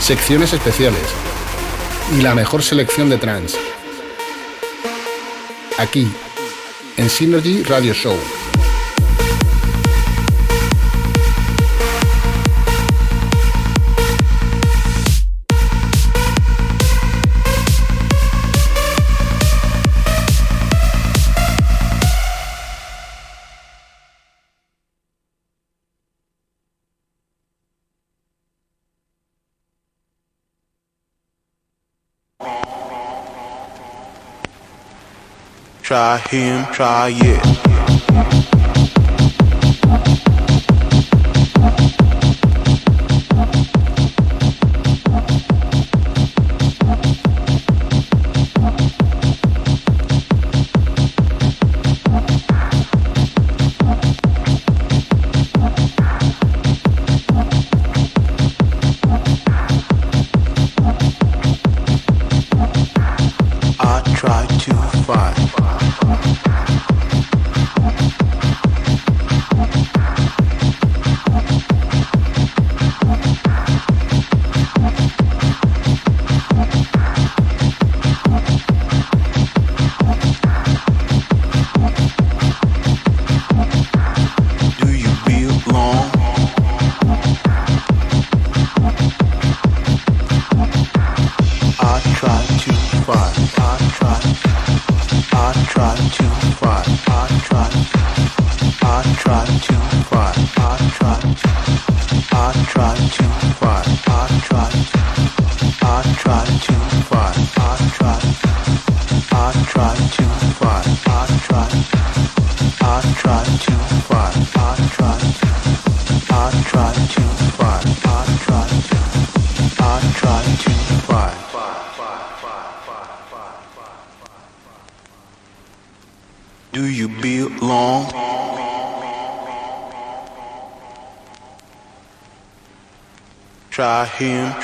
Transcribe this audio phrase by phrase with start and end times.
[0.00, 1.02] secciones especiales
[2.16, 3.58] y la mejor selección de trance.
[5.78, 6.10] Aquí,
[6.96, 8.16] en Synergy Radio Show.
[35.94, 38.43] Try him, try it.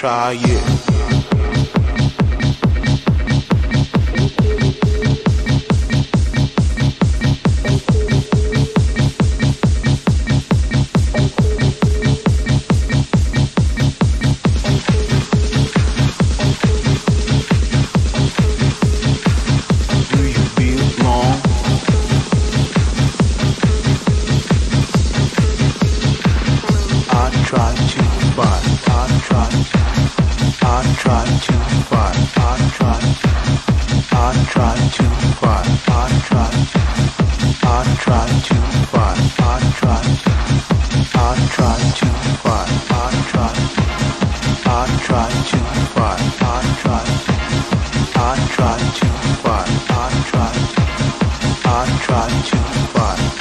[0.00, 0.79] Try it.
[48.60, 49.06] Try to
[49.42, 49.70] find.
[49.88, 50.52] I try.
[51.64, 52.56] I try to
[52.92, 53.39] find.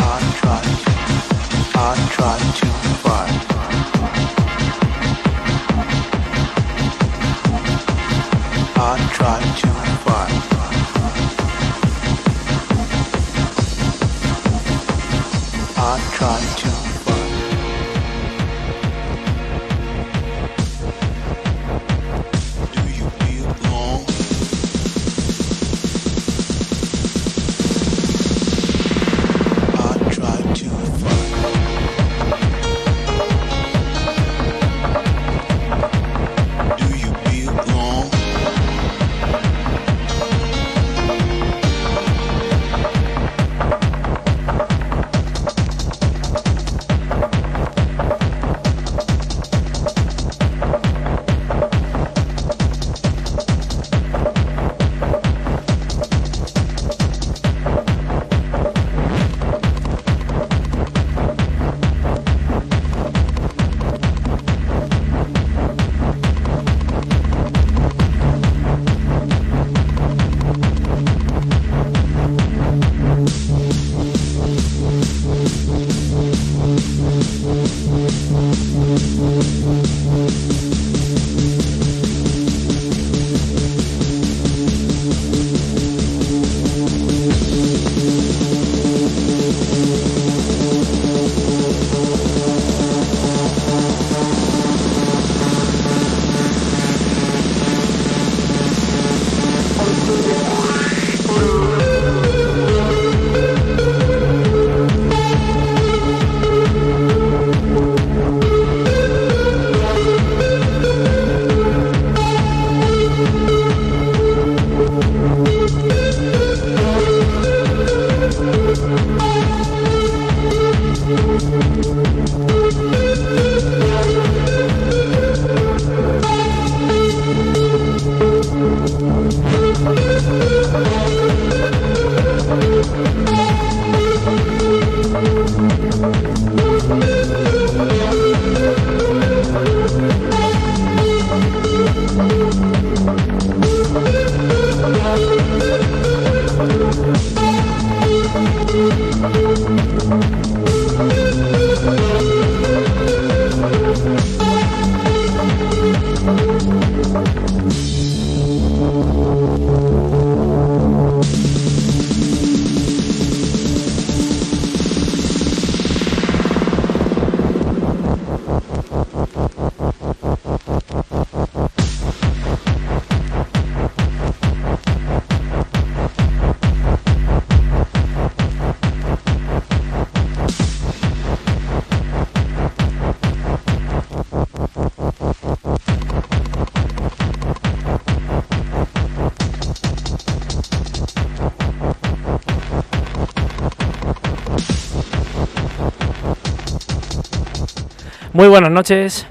[198.40, 199.28] Muy buenas noches,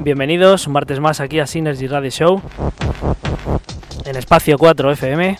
[0.00, 2.42] bienvenidos un martes más aquí a Synergy Radio Show
[4.04, 5.38] en Espacio 4 FM.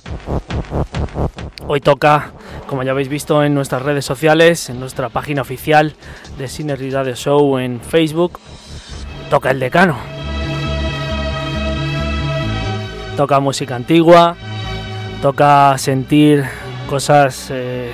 [1.67, 2.31] Hoy toca,
[2.69, 5.97] como ya habéis visto en nuestras redes sociales, en nuestra página oficial
[6.39, 8.39] de Synergy Radio Show en Facebook,
[9.31, 9.97] toca el decano.
[13.17, 14.37] Toca música antigua,
[15.23, 16.45] toca sentir
[16.89, 17.91] cosas eh,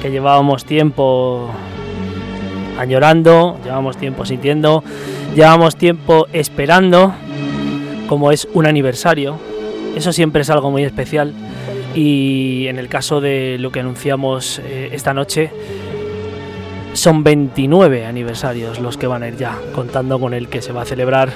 [0.00, 1.50] que llevábamos tiempo
[2.78, 4.82] añorando, llevamos tiempo sintiendo,
[5.34, 7.14] llevamos tiempo esperando,
[8.08, 9.38] como es un aniversario.
[9.96, 11.32] Eso siempre es algo muy especial.
[11.94, 15.50] Y en el caso de lo que anunciamos eh, esta noche,
[16.94, 20.82] son 29 aniversarios los que van a ir ya, contando con el que se va
[20.82, 21.32] a celebrar,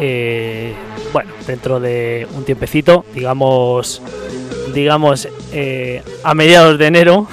[0.00, 0.74] eh,
[1.12, 4.02] bueno, dentro de un tiempecito, digamos,
[4.74, 7.26] digamos, eh, a mediados de enero.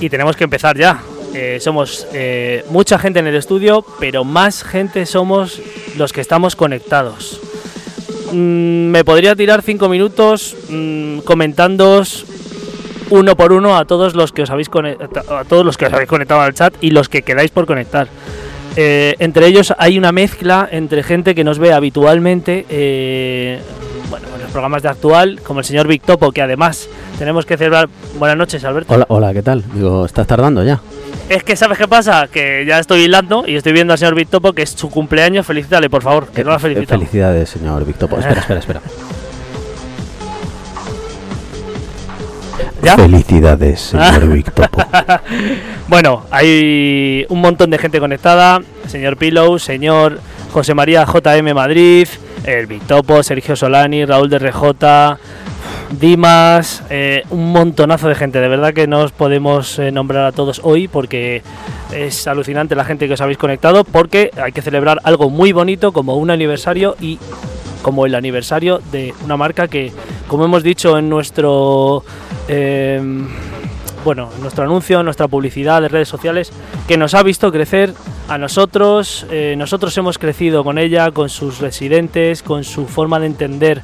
[0.00, 1.00] Y tenemos que empezar ya.
[1.34, 5.60] Eh, somos eh, mucha gente en el estudio, pero más gente somos
[5.96, 7.40] los que estamos conectados.
[8.32, 12.26] Mm, me podría tirar cinco minutos mm, comentándoos
[13.10, 16.08] uno por uno a todos los que os habéis a todos los que os habéis
[16.08, 18.08] conectado al chat y los que quedáis por conectar.
[18.76, 22.66] Eh, entre ellos hay una mezcla entre gente que nos ve habitualmente,
[24.50, 26.88] programas de actual, como el señor Vic Topo, que además
[27.18, 27.88] tenemos que celebrar.
[28.18, 28.92] Buenas noches, Alberto.
[28.92, 29.64] Hola, hola, ¿qué tal?
[29.74, 30.80] Digo, ¿estás tardando ya?
[31.28, 32.26] Es que, ¿sabes qué pasa?
[32.26, 35.46] Que ya estoy hilando y estoy viendo al señor Vic Topo, que es su cumpleaños.
[35.46, 36.94] Felicítale, por favor, que no la Eh, felicita.
[36.96, 38.08] Felicidades, señor Víctor.
[38.10, 38.80] Po- Espera, espera, espera.
[42.82, 42.96] ¿Ya?
[42.96, 44.28] Felicidades, señor.
[44.32, 44.68] Víctor.
[45.86, 48.60] Bueno, hay un montón de gente conectada.
[48.88, 50.18] Señor Pillow, señor
[50.52, 52.08] José María JM Madrid,
[52.44, 55.18] el Victopo, Sergio Solani, Raúl de RJ,
[55.98, 58.40] Dimas, eh, un montonazo de gente.
[58.40, 61.42] De verdad que no os podemos eh, nombrar a todos hoy porque
[61.92, 65.92] es alucinante la gente que os habéis conectado porque hay que celebrar algo muy bonito
[65.92, 67.18] como un aniversario y
[67.82, 69.92] como el aniversario de una marca que,
[70.28, 72.04] como hemos dicho en nuestro
[72.48, 73.00] eh,
[74.04, 76.52] bueno, en nuestro anuncio, nuestra publicidad de redes sociales,
[76.88, 77.94] que nos ha visto crecer
[78.28, 79.26] a nosotros.
[79.30, 83.82] eh, nosotros hemos crecido con ella, con sus residentes, con su forma de entender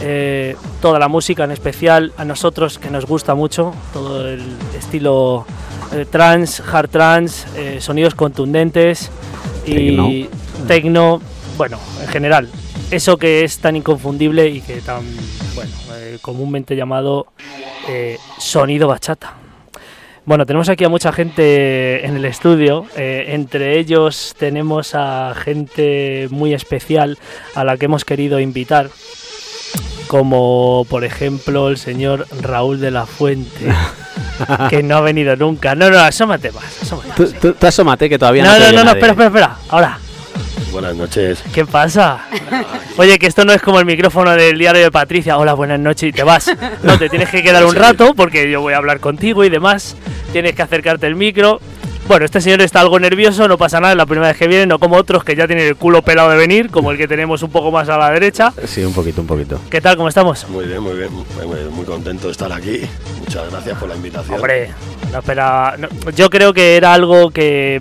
[0.00, 4.42] eh, toda la música, en especial a nosotros que nos gusta mucho todo el
[4.78, 5.44] estilo
[5.92, 7.46] eh, trans, hard trans,
[7.80, 9.10] sonidos contundentes
[9.66, 10.28] y
[10.66, 11.20] techno,
[11.56, 12.48] bueno, en general.
[12.90, 15.04] Eso que es tan inconfundible y que tan,
[15.54, 15.70] bueno,
[16.22, 17.26] comúnmente llamado
[18.38, 19.39] sonido bachata.
[20.26, 22.86] Bueno, tenemos aquí a mucha gente en el estudio.
[22.96, 27.18] eh, entre ellos tenemos a gente muy especial
[27.54, 28.90] a la que hemos querido invitar.
[30.06, 33.72] Como por ejemplo el señor Raúl de la Fuente,
[34.68, 35.74] que no ha venido nunca.
[35.76, 36.82] No, no, asómate más.
[36.82, 37.10] asómate.
[37.14, 39.56] Tú, tú, tú asómate que todavía no No, te no, no, no, espera, espera, espera.
[39.68, 39.98] Ahora,
[40.72, 41.42] Buenas noches.
[41.52, 42.26] ¿qué pasa?
[42.96, 45.36] Oye, que esto no es como el micrófono del diario de Patricia.
[45.36, 46.50] Hola, buenas noches y te vas.
[46.84, 49.96] No, te tienes que quedar un rato porque yo voy a hablar contigo y demás.
[50.32, 51.60] Tienes que acercarte el micro.
[52.10, 54.66] Bueno, este señor está algo nervioso, no pasa nada, es la primera vez que viene,
[54.66, 57.42] no como otros que ya tienen el culo pelado de venir, como el que tenemos
[57.44, 58.52] un poco más a la derecha.
[58.64, 59.60] Sí, un poquito, un poquito.
[59.70, 59.96] ¿Qué tal?
[59.96, 60.48] ¿Cómo estamos?
[60.48, 61.10] Muy bien, muy bien.
[61.72, 62.80] Muy, contento de estar aquí.
[63.20, 64.34] Muchas gracias por la invitación.
[64.34, 64.70] Hombre,
[65.12, 65.76] no espera.
[65.78, 67.80] no, yo creo que era algo que,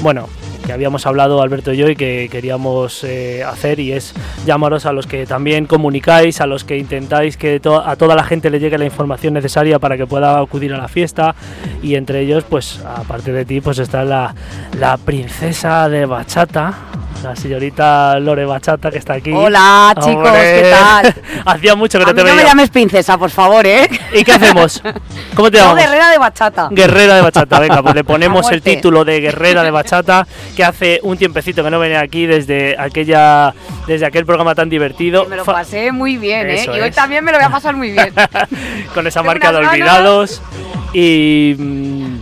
[0.00, 0.26] bueno,
[0.66, 4.92] que habíamos hablado Alberto y yo y que queríamos eh, hacer y es llamaros a
[4.92, 8.76] los que también comunicáis, a los que intentáis que a toda la gente le llegue
[8.76, 11.36] la información necesaria para que pueda acudir a la fiesta
[11.82, 14.34] y entre ellos, pues aparte de ti, pues está la,
[14.78, 16.74] la princesa de bachata.
[17.22, 19.32] La señorita Lore Bachata que está aquí.
[19.32, 21.14] Hola, chicos, Hombre, ¿qué tal?
[21.46, 22.48] Hacía mucho que A no mí te no me veía.
[22.50, 23.88] llames princesa, por favor, ¿eh?
[24.12, 24.80] ¿Y qué hacemos?
[25.34, 25.82] ¿Cómo te No, llamamos?
[25.84, 26.68] guerrera de bachata.
[26.70, 31.00] Guerrera de bachata, venga, pues le ponemos el título de Guerrera de bachata, que hace
[31.02, 33.54] un tiempecito que no venía aquí desde aquella
[33.88, 35.24] desde aquel programa tan divertido.
[35.26, 36.64] Me lo pasé muy bien, ¿eh?
[36.66, 36.94] Y hoy es.
[36.94, 38.12] también me lo voy a pasar muy bien.
[38.94, 39.72] con esa marca de ganas.
[39.72, 40.42] olvidados
[40.92, 42.18] y mm,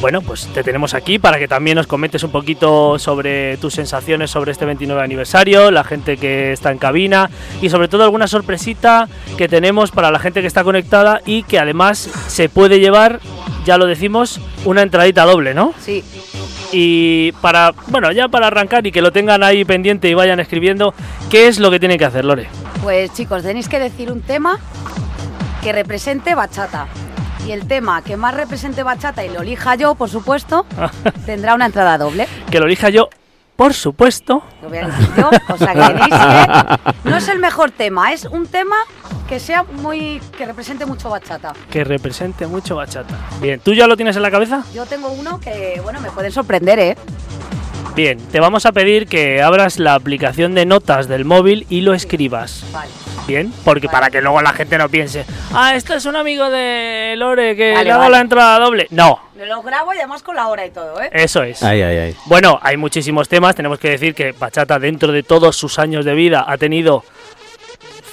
[0.00, 4.30] bueno, pues te tenemos aquí para que también nos comentes un poquito sobre tus sensaciones
[4.30, 9.08] sobre este 29 aniversario, la gente que está en cabina y sobre todo alguna sorpresita
[9.36, 13.20] que tenemos para la gente que está conectada y que además se puede llevar,
[13.64, 15.74] ya lo decimos, una entradita doble, ¿no?
[15.80, 16.04] Sí.
[16.70, 20.94] Y para, bueno, ya para arrancar y que lo tengan ahí pendiente y vayan escribiendo,
[21.30, 22.48] ¿qué es lo que tienen que hacer, Lore?
[22.82, 24.58] Pues chicos, tenéis que decir un tema
[25.62, 26.86] que represente bachata.
[27.48, 30.66] Y el tema que más represente bachata y lo elija yo, por supuesto,
[31.24, 32.28] tendrá una entrada doble.
[32.50, 33.08] Que lo elija yo,
[33.56, 34.42] por supuesto.
[34.60, 37.08] Lo voy a decir yo, cosa que.
[37.08, 38.76] No es el mejor tema, es un tema
[39.30, 40.20] que sea muy.
[40.36, 41.54] que represente mucho bachata.
[41.70, 43.14] Que represente mucho bachata.
[43.40, 44.62] Bien, ¿tú ya lo tienes en la cabeza?
[44.74, 46.96] Yo tengo uno que, bueno, me pueden sorprender, ¿eh?
[47.98, 51.94] Bien, te vamos a pedir que abras la aplicación de notas del móvil y lo
[51.94, 52.64] escribas.
[52.72, 52.88] Vale.
[53.26, 53.96] Bien, porque Vale.
[53.96, 57.72] para que luego la gente no piense, ah, esto es un amigo de Lore que
[57.72, 58.12] Vale, le hago vale.
[58.12, 58.86] la entrada doble.
[58.90, 61.10] No, Me lo grabo y además con la hora y todo, ¿eh?
[61.12, 61.60] eso es.
[61.64, 62.16] Ay, ay, ay.
[62.26, 63.56] Bueno, hay muchísimos temas.
[63.56, 67.02] Tenemos que decir que Bachata, dentro de todos sus años de vida, ha tenido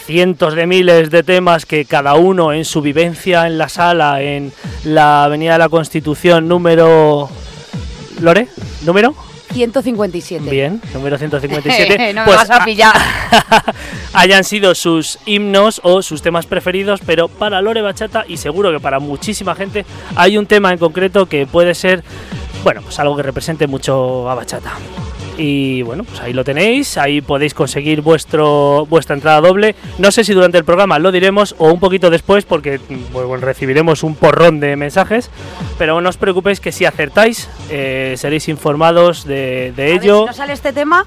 [0.08, 4.52] cientos de miles de temas que cada uno en su vivencia en la sala, en
[4.84, 7.30] la Avenida de la Constitución número...
[8.20, 8.48] ¿Lore?
[8.84, 9.14] ¿Número?
[9.52, 10.50] 157.
[10.50, 12.14] Bien, número 157.
[12.14, 12.96] no me Pues vas a pillar.
[14.14, 18.80] hayan sido sus himnos o sus temas preferidos, pero para Lore Bachata y seguro que
[18.80, 19.86] para muchísima gente
[20.16, 22.04] hay un tema en concreto que puede ser,
[22.64, 24.74] bueno, pues algo que represente mucho a Bachata.
[25.38, 29.76] Y bueno, pues ahí lo tenéis, ahí podéis conseguir vuestro vuestra entrada doble.
[29.98, 32.80] No sé si durante el programa lo diremos o un poquito después porque
[33.12, 35.30] bueno, recibiremos un porrón de mensajes,
[35.78, 40.20] pero no os preocupéis que si acertáis eh, seréis informados de, de A ver, ello.
[40.22, 41.06] si no sale este tema,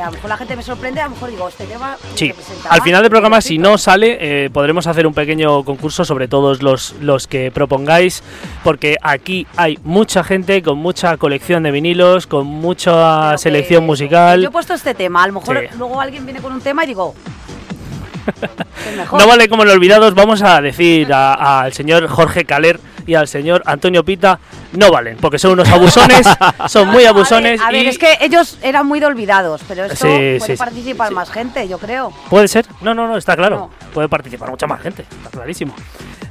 [0.00, 1.96] a lo mejor la gente me sorprende, a lo mejor digo, este tema.
[2.14, 2.32] Sí,
[2.68, 6.62] al final del programa, si no sale, eh, podremos hacer un pequeño concurso sobre todos
[6.62, 8.22] los, los que propongáis,
[8.64, 12.90] porque aquí hay mucha gente con mucha colección de vinilos, con mucha
[13.20, 14.48] Pero que- selección Yo he musical.
[14.52, 15.76] puesto este tema, a lo mejor Sí.
[15.78, 17.14] luego alguien viene con un tema y digo.
[18.90, 19.20] es mejor.
[19.20, 22.78] No vale como los olvidados, vamos a decir al señor Jorge Caler
[23.10, 24.38] y al señor Antonio Pita,
[24.72, 26.24] no valen, porque son unos abusones,
[26.68, 29.62] son muy A ver, abusones A ver, y es que ellos eran muy de olvidados,
[29.66, 31.14] pero esto Sí, puede sí, participar sí.
[31.14, 32.12] más gente, yo creo.
[32.28, 32.66] ¿Puede ser?
[32.82, 33.56] No, no, no, está claro.
[33.56, 33.70] No.
[33.92, 35.74] Puede participar mucha más gente, está clarísimo.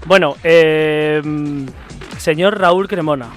[0.06, 1.22] Bueno, eh,
[2.18, 3.28] señor Raúl Cremona,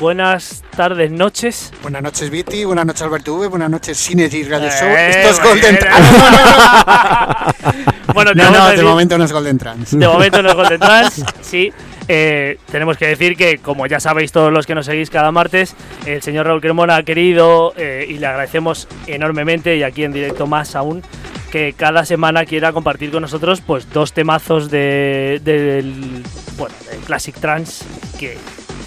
[0.00, 1.72] buenas tardes, noches.
[1.82, 2.64] Buenas noches, Viti.
[2.64, 3.48] Buenas noches, Alberto V.
[3.48, 4.88] Buenas noches, Synergy Radio Show.
[4.88, 5.78] Eh, Esto es Golden
[6.14, 6.38] bueno.
[6.38, 8.14] Trans.
[8.14, 9.90] bueno, No, no, de momento no es Golden Trans.
[9.98, 11.70] de momento no es Golden Trans, sí.
[12.08, 15.74] Eh, tenemos que decir que, como ya sabéis todos los que nos seguís cada martes,
[16.06, 20.46] el señor Raúl Cremona ha querido, eh, y le agradecemos enormemente, y aquí en directo
[20.46, 21.02] más aún,
[21.50, 26.22] que cada semana quiera compartir con nosotros pues dos temazos de, del
[26.58, 27.84] bueno, del Classic Trans
[28.18, 28.36] que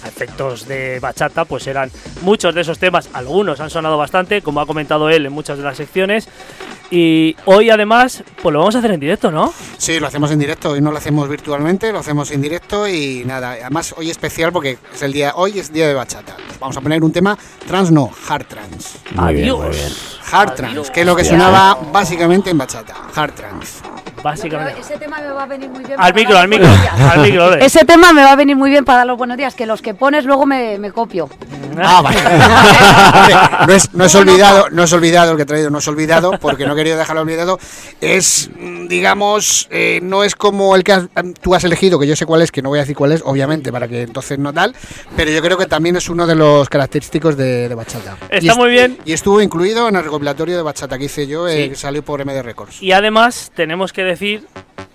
[0.04, 1.90] efectos de bachata pues eran
[2.22, 5.64] muchos de esos temas, algunos han sonado bastante, como ha comentado él en muchas de
[5.64, 6.28] las secciones,
[6.90, 9.52] y hoy además pues lo vamos a hacer en directo, ¿no?
[9.78, 10.70] Sí, lo hacemos en directo.
[10.70, 13.52] Hoy no lo hacemos virtualmente, lo hacemos en directo y nada.
[13.52, 16.36] Además, hoy especial porque es el día, hoy es día de bachata.
[16.58, 18.96] Vamos a poner un tema trans, no, hard trans.
[19.14, 19.76] Muy bien, muy Adiós.
[19.76, 19.92] bien.
[20.32, 20.56] Hard Adiós.
[20.56, 22.94] trans, que es lo que sonaba básicamente en bachata.
[23.14, 23.82] Hard trans.
[24.22, 24.80] Básicamente.
[24.80, 25.98] Ese tema me va a venir muy bien.
[25.98, 27.64] Al micro, al micro, al micro, ole.
[27.64, 29.80] Ese tema me va a venir muy bien para dar los buenos días, que los
[29.82, 31.28] que pones luego me, me copio.
[31.82, 32.16] Ah, vale.
[32.18, 33.34] Hombre,
[33.68, 36.32] no, es, no es olvidado, no es olvidado el que he traído, no es olvidado,
[36.40, 37.58] porque no he querido dejarlo olvidado.
[38.00, 41.06] Es, mm, digamos, eh, no es como el que has-
[41.40, 43.22] tú has elegido, que yo sé cuál es, que no voy a decir cuál es,
[43.24, 44.74] obviamente, para que entonces no tal,
[45.16, 48.16] pero yo creo que también es uno de los característicos de, de Bachata.
[48.28, 48.98] Está Y est- muy bien.
[49.04, 51.68] Y estuvo incluido en el recopilatorio de Bachata que hice yo, eh, Sí.
[51.70, 52.82] que salió por MD Records.
[52.82, 54.46] Y además tenemos que decir,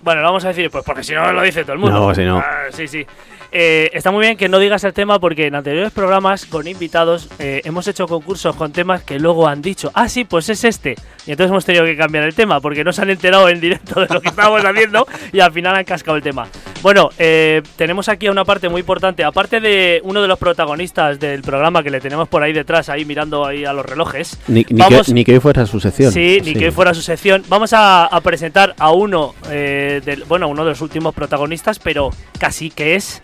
[0.02, 1.98] bueno, lo vamos a decir pues porque si no lo dice todo el mundo.
[1.98, 2.38] No, si no.
[2.38, 3.06] Ah, sí, sí.
[3.52, 7.28] Eh, está muy bien que no digas el tema porque en anteriores programas con invitados
[7.38, 10.94] eh, hemos hecho concursos con temas que luego han dicho, ah, sí, pues es este.
[11.26, 14.00] Y entonces hemos tenido que cambiar el tema porque no se han enterado en directo
[14.00, 16.46] de lo que estábamos haciendo y al final han cascado el tema.
[16.82, 21.42] Bueno, eh, tenemos aquí una parte muy importante, aparte de uno de los protagonistas del
[21.42, 24.38] programa que le tenemos por ahí detrás, ahí mirando ahí a los relojes.
[24.46, 26.12] Ni, ni Vamos- que, ni que hoy fuera su sección.
[26.12, 27.42] Sí, ni que fuera su sección.
[27.48, 32.10] Vamos a, a presentar a uno, eh, del, bueno, uno de los últimos protagonistas, pero
[32.38, 33.20] casi que es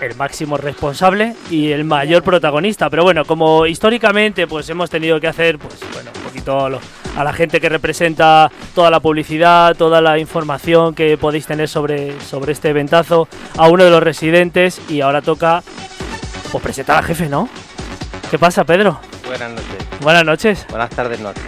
[0.00, 2.90] el máximo responsable y el mayor protagonista.
[2.90, 6.80] Pero bueno, como históricamente pues hemos tenido que hacer, pues bueno, un poquito a, lo-
[7.16, 12.20] a la gente que representa toda la publicidad, toda la información que podéis tener sobre,
[12.20, 15.62] sobre este eventazo, a uno de los residentes y ahora toca
[16.50, 17.48] pues presentar al jefe, ¿no?
[18.30, 19.00] ¿Qué pasa, Pedro?
[19.26, 19.76] Buenas noches.
[20.00, 20.66] Buenas noches.
[20.70, 21.42] Buenas tardes, noches.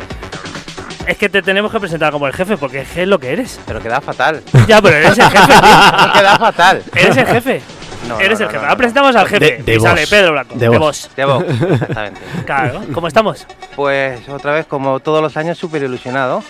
[1.06, 3.32] Es que te tenemos que presentar como el jefe, porque es que es lo que
[3.32, 3.60] eres.
[3.66, 4.42] Pero queda fatal.
[4.66, 6.12] Ya, pero eres el jefe, tío.
[6.12, 6.82] queda fatal.
[6.94, 7.62] Eres el jefe.
[8.08, 8.56] No, eres no, el jefe.
[8.58, 8.76] Ahora no.
[8.76, 9.44] presentamos al jefe.
[9.56, 10.10] De- de y sale vos.
[10.10, 10.54] Pedro Blanco.
[10.54, 10.78] De De, vos.
[10.78, 11.10] vos.
[11.16, 12.20] De vos, exactamente.
[12.44, 12.80] Claro.
[12.92, 13.46] ¿Cómo estamos?
[13.74, 16.42] Pues otra vez, como todos los años, súper ilusionado.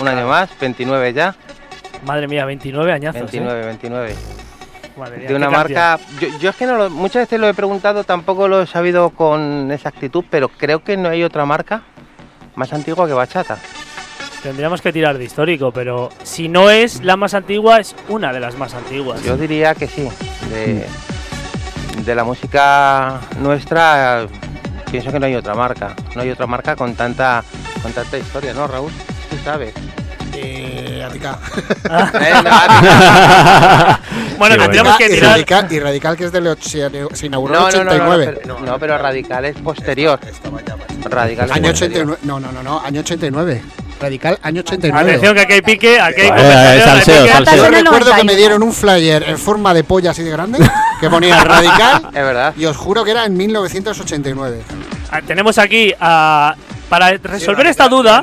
[0.00, 1.34] Un año más, 29 ya.
[2.04, 3.20] Madre mía, 29 añazos.
[3.20, 3.24] ¿eh?
[3.24, 4.14] 29, 29.
[4.96, 5.98] Madre mía, De una marca.
[6.20, 9.10] Yo, yo es que no lo- muchas veces lo he preguntado, tampoco lo he sabido
[9.10, 11.82] con exactitud, pero creo que no hay otra marca
[12.56, 13.56] más antigua que Bachata.
[14.44, 18.40] Tendríamos que tirar de histórico, pero si no es la más antigua, es una de
[18.40, 19.22] las más antiguas.
[19.24, 20.06] Yo diría que sí.
[20.50, 20.86] De,
[22.04, 24.26] de la música nuestra,
[24.90, 25.96] pienso que no hay otra marca.
[26.14, 27.42] No hay otra marca con tanta,
[27.82, 28.92] con tanta historia, ¿no, Raúl?
[29.30, 29.72] Tú sabes.
[30.34, 31.38] Eh, Radical.
[32.20, 32.48] Eh, no,
[34.38, 35.30] Bueno, tendríamos que y, tirar.
[35.30, 38.40] radical, y Radical, que es del se, inauguró no, en no, no, no, 89.
[38.42, 40.20] pero, no, pero Radical es posterior.
[41.02, 42.10] Radical es Año posterior.
[42.10, 42.18] 89.
[42.24, 43.62] No, no, no, no, año 89.
[44.00, 45.10] Radical, año 89.
[45.10, 47.32] Atención que aquí hay pique, aquí hay Eh, conversación, hay salseo, pique.
[47.34, 47.56] salseo.
[47.56, 48.24] Yo recuerdo que 91.
[48.24, 50.58] me dieron un flyer en forma de polla así de grande
[51.00, 52.54] que ponía Radical Es verdad.
[52.56, 54.60] y os juro que era en 1989.
[55.10, 56.54] Ah, Tenemos aquí a.
[56.86, 58.20] Para resolver esta duda,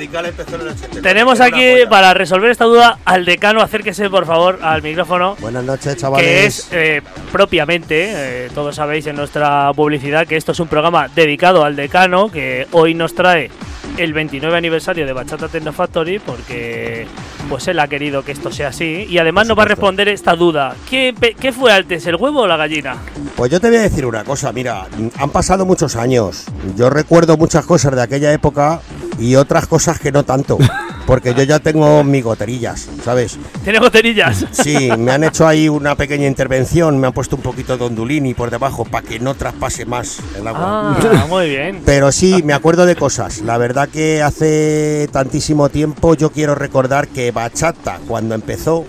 [1.02, 5.36] tenemos aquí para resolver esta duda al decano, acérquese por favor al micrófono.
[5.42, 6.26] Buenas noches, chavales.
[6.26, 11.10] que es eh, propiamente, eh, todos sabéis en nuestra publicidad que esto es un programa
[11.14, 13.50] dedicado al decano, que hoy nos trae
[13.98, 17.08] el 29 aniversario de Bachata Techno Factory, porque
[17.50, 20.36] pues él ha querido que esto sea así, y además nos va a responder esta
[20.36, 20.76] duda.
[20.90, 22.98] ¿Qué, ¿Qué fue antes, el huevo o la gallina?
[23.36, 26.46] Pues yo te voy a decir una cosa, mira, han pasado muchos años.
[26.76, 28.82] Yo recuerdo muchas cosas de aquella época
[29.20, 30.58] y otras cosas que no tanto,
[31.12, 33.38] porque yo ya tengo mis goterillas, ¿sabes?
[33.66, 34.46] ¿Tiene goterillas?
[34.52, 38.34] Sí, me han hecho ahí una pequeña intervención, me han puesto un poquito de ondulini
[38.34, 40.96] por debajo para que no traspase más el agua.
[40.98, 41.82] Ah, muy bien.
[41.86, 43.42] Pero sí, me acuerdo de cosas.
[43.42, 48.86] La verdad que hace tantísimo tiempo yo quiero recordar que Bachata, cuando empezó,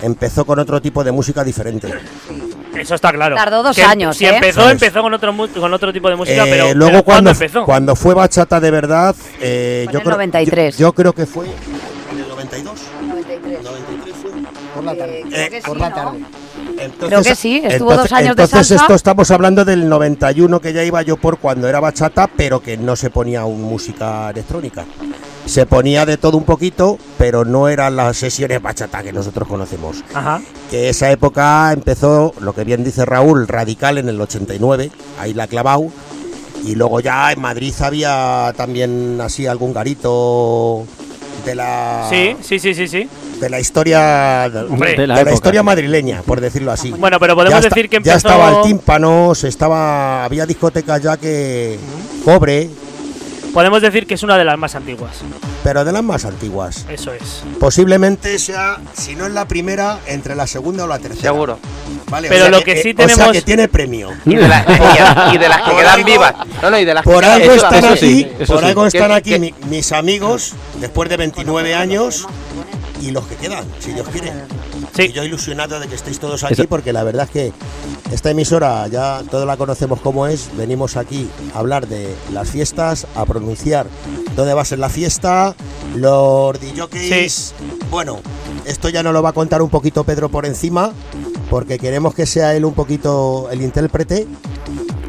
[0.00, 1.88] empezó con otro tipo de música diferente.
[2.78, 3.36] Eso está claro.
[3.36, 4.34] Tardó dos Que años, Si ¿eh?
[4.34, 4.72] empezó, ¿Sabes?
[4.82, 7.30] empezó con otro, mu- con otro tipo de música, Eh, pero, luego pero ¿cuándo cuando,
[7.30, 7.64] empezó?
[7.64, 10.76] cuando fue bachata de verdad, eh, yo, en el creo, 93.
[10.78, 12.80] Yo, yo creo que fue en el 92.
[13.08, 13.62] 93.
[13.62, 14.30] 93 fue.
[14.74, 15.24] Por la tarde.
[15.28, 15.94] creo que por sí, la ¿no?
[15.94, 16.18] tarde.
[16.78, 18.82] Entonces, Creo que sí, estuvo dos años de entonces salsa.
[18.82, 22.76] esto estamos hablando del 91 que ya iba yo por cuando era bachata, pero que
[22.78, 24.84] no se ponía un música electrónica.
[25.46, 30.02] Se ponía de todo un poquito, pero no eran las sesiones bachata que nosotros conocemos.
[30.14, 30.40] Ajá.
[30.70, 35.44] Que esa época empezó, lo que bien dice Raúl, radical en el 89, ahí la
[35.44, 35.88] ha clavado.
[36.64, 40.84] Y luego ya en Madrid había también así algún garito
[41.44, 43.08] de la Sí, sí, sí, sí, sí.
[43.40, 44.92] de la historia de, Hombre.
[44.92, 46.92] de De la historia madrileña, por decirlo así.
[46.92, 48.12] Bueno, pero podemos Ya decir que empezó...
[48.12, 51.78] ya estaba el tímpano, se estaba había discotecas ya que
[52.24, 52.70] cobre,
[53.52, 55.16] Podemos decir que es una de las más antiguas.
[55.62, 56.86] pero de las más antiguas.
[56.88, 57.42] Eso es.
[57.60, 61.22] Posiblemente sea, si no es la primera, entre la segunda o la tercera.
[61.32, 61.58] Seguro.
[62.08, 64.10] Vale, Pero o sea lo que sí eh, O sea tenemos- que tiene premio.
[64.26, 66.34] Y de, la- y- y de las que Por quedan algo- vivas.
[66.62, 68.64] No, no, y de las Por que algo están eso aquí, sí, por sí.
[68.66, 72.26] algo están Que- aquí que- mi- mis amigos después de 29 años
[73.00, 74.32] y los que quedan, si Dios quiere.
[74.94, 75.02] Sí.
[75.04, 77.52] Y yo ilusionado de que estéis todos aquí Eso- porque la verdad es que
[78.12, 80.50] esta emisora ya todos la conocemos como es.
[80.56, 83.86] Venimos aquí a hablar de las fiestas, a pronunciar
[84.36, 85.54] dónde va a ser la fiesta,
[85.96, 87.54] los DJs.
[87.90, 88.18] Bueno,
[88.66, 90.92] esto ya nos lo va a contar un poquito Pedro por encima
[91.50, 94.26] porque queremos que sea él un poquito el intérprete.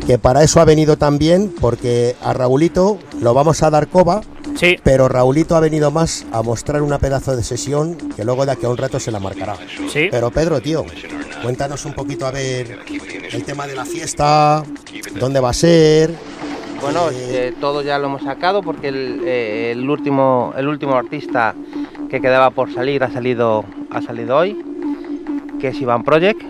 [0.06, 4.22] Que para eso ha venido también, porque a Raulito lo vamos a dar coba,
[4.56, 4.76] Sí.
[4.84, 8.66] pero Raulito ha venido más a mostrar una pedazo de sesión que luego de aquí
[8.66, 9.56] a un rato se la marcará.
[9.90, 10.10] Sí.
[10.12, 10.84] Pero Pedro, tío,
[11.42, 12.80] cuéntanos un poquito a ver
[13.32, 14.64] el tema de la fiesta,
[15.20, 16.14] dónde va a ser.
[16.82, 20.96] Bueno, eh, eh, todo ya lo hemos sacado porque el, eh, el último el último
[20.96, 21.56] artista
[22.10, 24.62] que quedaba por salir ha salido ha salido hoy,
[25.62, 26.42] que es Iván Project.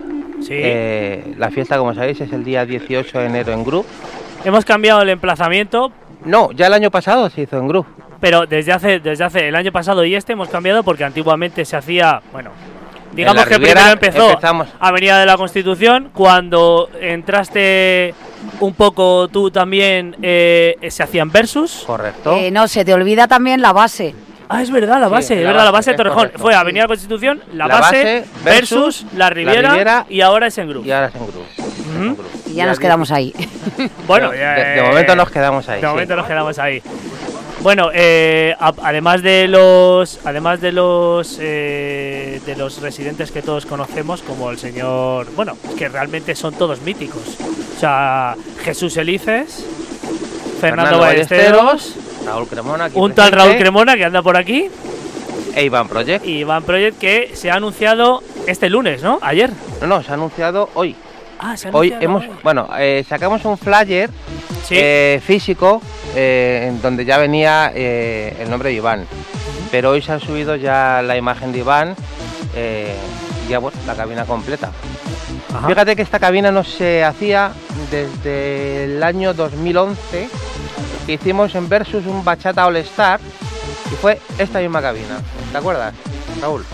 [0.46, 0.52] Sí.
[0.56, 3.86] Eh, la fiesta, como sabéis, es el día 18 de enero en Group.
[4.44, 5.90] Hemos cambiado el emplazamiento,
[6.24, 7.86] No, ya el año pasado se hizo en Group.
[8.20, 11.76] pero desde hace, desde hace el año pasado y este hemos cambiado porque antiguamente se
[11.76, 12.50] hacía, bueno,
[13.12, 18.14] digamos que Riviera primero empezó empezamos- Avenida de la Constitución, cuando entraste
[18.60, 21.84] un poco tú también eh, se hacían versus.
[21.86, 22.36] Correcto.
[22.36, 24.14] Eh, no, se te olvida también la base.
[24.48, 26.18] Ah, es verdad, la Sí, base, es la verdad, la base, de Torrejón.
[26.18, 26.38] correcto.
[26.38, 30.68] Fue Avenida Constitución, la, La base, base versus, la Riviera, Riviera y ahora es en
[30.68, 30.86] grupo.
[30.86, 32.18] Y ahora es en Group.
[32.50, 33.32] Y ya nos quedamos ahí.
[34.06, 35.80] Bueno, de, eh, momento nos quedamos ahí.
[35.80, 35.90] De sí.
[35.90, 36.82] momento nos quedamos ahí.
[37.62, 43.64] Bueno, eh, a- además de los, además de los, eh, de los residentes que todos
[43.64, 47.22] conocemos, como el señor, bueno, que realmente son todos míticos.
[47.76, 49.64] O sea, Jesús Elices,
[50.60, 52.84] Fernando, Ballesteros, Raúl Cremona.
[52.86, 54.68] aquí un tal presente, Raúl Cremona que anda por aquí
[55.54, 56.24] E Iván Project.
[56.26, 59.18] y Van Project que se ha anunciado este lunes, ¿no?
[59.22, 59.50] Ayer.
[59.80, 60.96] No, no, se ha anunciado hoy.
[61.38, 64.10] Ah, se ha Hoy anunciado hemos, bueno, eh, sacamos un flyer
[64.64, 64.76] Sí.
[64.78, 65.82] eh, físico
[66.16, 69.06] eh, en donde ya venía el nombre de Iván.
[69.70, 71.94] Pero hoy se ha subido ya la imagen de Iván
[73.46, 74.70] y ya bueno, la cabina completa.
[75.54, 75.68] Ajá.
[75.68, 77.52] Fíjate que esta cabina no se hacía
[77.90, 80.28] desde el año 2011
[81.06, 83.20] que hicimos en Versus un Bachata All Star
[83.92, 85.18] y fue esta misma cabina.
[85.52, 85.94] ¿Te acuerdas,
[86.40, 86.64] Raúl?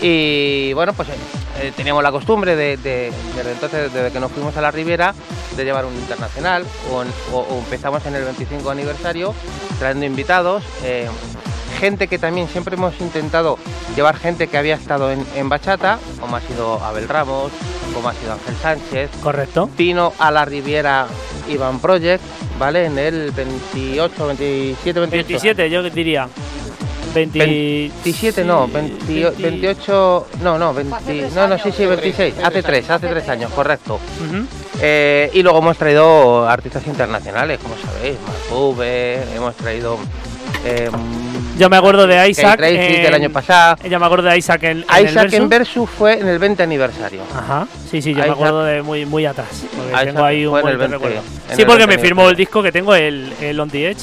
[0.00, 1.12] Y bueno, pues eh,
[1.60, 5.14] eh, teníamos la costumbre de, de- desde entonces, desde que nos fuimos a la Riviera,
[5.56, 9.34] de llevar un internacional o, en- o- o empezamos en el 25 aniversario
[9.78, 10.62] trayendo invitados.
[10.84, 11.08] eh,
[11.80, 13.56] gente que también siempre hemos intentado
[13.94, 17.52] llevar gente que había estado en, en bachata, como ha sido Abel Ramos,
[17.94, 19.10] como ha sido Ángel Sánchez.
[19.22, 19.70] Correcto.
[19.76, 21.06] Vino a la Riviera
[21.48, 22.22] Ivan Project,
[22.58, 22.86] ¿vale?
[22.86, 25.10] En el 28, 27, 28.
[25.10, 26.28] 27, yo diría.
[27.14, 32.90] 20 27 no, 20 28, no, no, 20, no, no, sí, sí, 26, hace tres,
[32.90, 33.98] hace tres años, correcto.
[34.80, 39.98] Eh, y luego hemos traído artistas internacionales, como sabéis, Marcube, hemos traído...
[40.64, 40.90] Eh,
[41.58, 42.56] Yo me acuerdo de Isaac.
[42.56, 43.76] Tracy en- del año pasado.
[43.88, 45.48] Ya me acuerdo de Isaac en, en Isaac el en Versus.
[45.48, 47.22] Versus fue en el 20 aniversario.
[47.36, 49.48] Ajá, sí, sí, yo me Isaac- acuerdo de muy, muy atrás.
[49.76, 51.56] Porque tengo ahí un fue en el bonito 20, recuerdo.
[51.56, 53.98] Sí, porque 20 me firmó el disco que tengo, el, el On The Edge,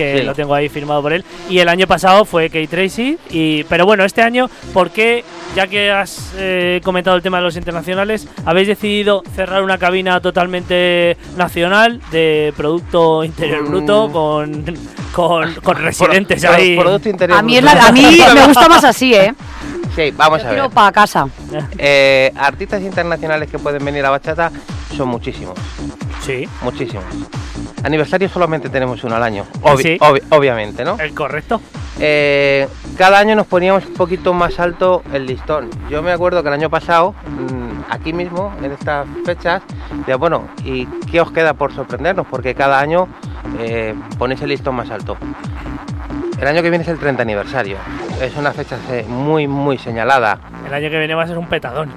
[0.00, 0.24] que Sí.
[0.24, 1.24] lo tengo ahí firmado por él.
[1.48, 3.18] Y el año pasado fue Kate Tracy.
[3.30, 7.44] Y, pero bueno, este año, ¿por qué, ya que has eh, comentado el tema de
[7.44, 13.68] los internacionales, habéis decidido cerrar una cabina totalmente nacional de Producto Interior Mm.
[13.68, 14.64] Bruto con,
[15.12, 16.76] con, con residentes Pro- ahí?
[16.78, 17.76] Producto Interior A mí, es Bruto.
[17.76, 19.34] la- a mí me gusta más así, ¿eh?
[19.96, 20.70] Sí, vamos Yo a ver.
[20.70, 21.28] para casa.
[21.78, 24.50] Eh, artistas internacionales que pueden venir a bachata
[24.96, 25.58] son muchísimos.
[26.24, 26.48] Sí.
[26.62, 27.04] Muchísimos.
[27.82, 29.98] Aniversario solamente tenemos uno al año, obvi- Sí.
[30.00, 30.98] obvi- obviamente, ¿no?
[30.98, 31.60] El correcto.
[31.98, 35.70] Eh, cada año nos poníamos un poquito más alto el listón.
[35.88, 39.62] Yo me acuerdo que el año pasado, mm, aquí mismo, en estas fechas,
[39.98, 42.26] decía, bueno, ¿y qué os queda por sorprendernos?
[42.28, 43.08] Porque cada año
[43.58, 45.16] eh, ponéis el listón más alto.
[46.40, 47.76] El año que viene es el 30 aniversario.
[48.20, 50.38] Es una fecha eh, muy, muy señalada.
[50.66, 51.90] El año que viene va a ser un petadón.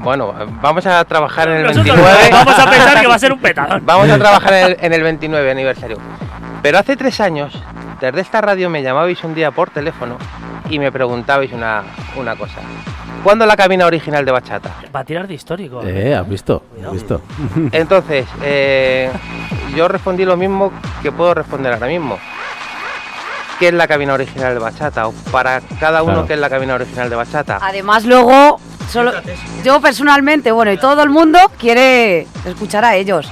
[0.00, 2.28] Bueno, eh, vamos a trabajar en el Nosotros 29.
[2.32, 3.82] vamos a pensar que va a ser un petadón.
[3.84, 5.98] Vamos a trabajar en el, en el 29 aniversario.
[6.62, 7.52] Pero hace tres años,
[8.00, 10.18] desde esta radio me llamabais un día por teléfono
[10.68, 11.82] y me preguntabais una,
[12.16, 12.60] una cosa.
[13.24, 14.70] ¿Cuándo la cabina original de bachata?
[14.94, 15.82] Va a tirar de histórico.
[15.84, 17.20] Eh, has visto, has visto.
[17.72, 19.10] Entonces, eh,
[19.76, 20.72] yo respondí lo mismo
[21.02, 22.18] que puedo responder ahora mismo.
[23.60, 25.06] ¿Qué es la cabina original de bachata?
[25.06, 26.26] O para cada uno, Claro.
[26.26, 27.58] ¿qué es la cabina original de bachata?
[27.60, 28.58] Además, luego,
[28.90, 29.12] solo,
[29.62, 33.30] yo personalmente, bueno, y todo el mundo quiere escuchar a ellos.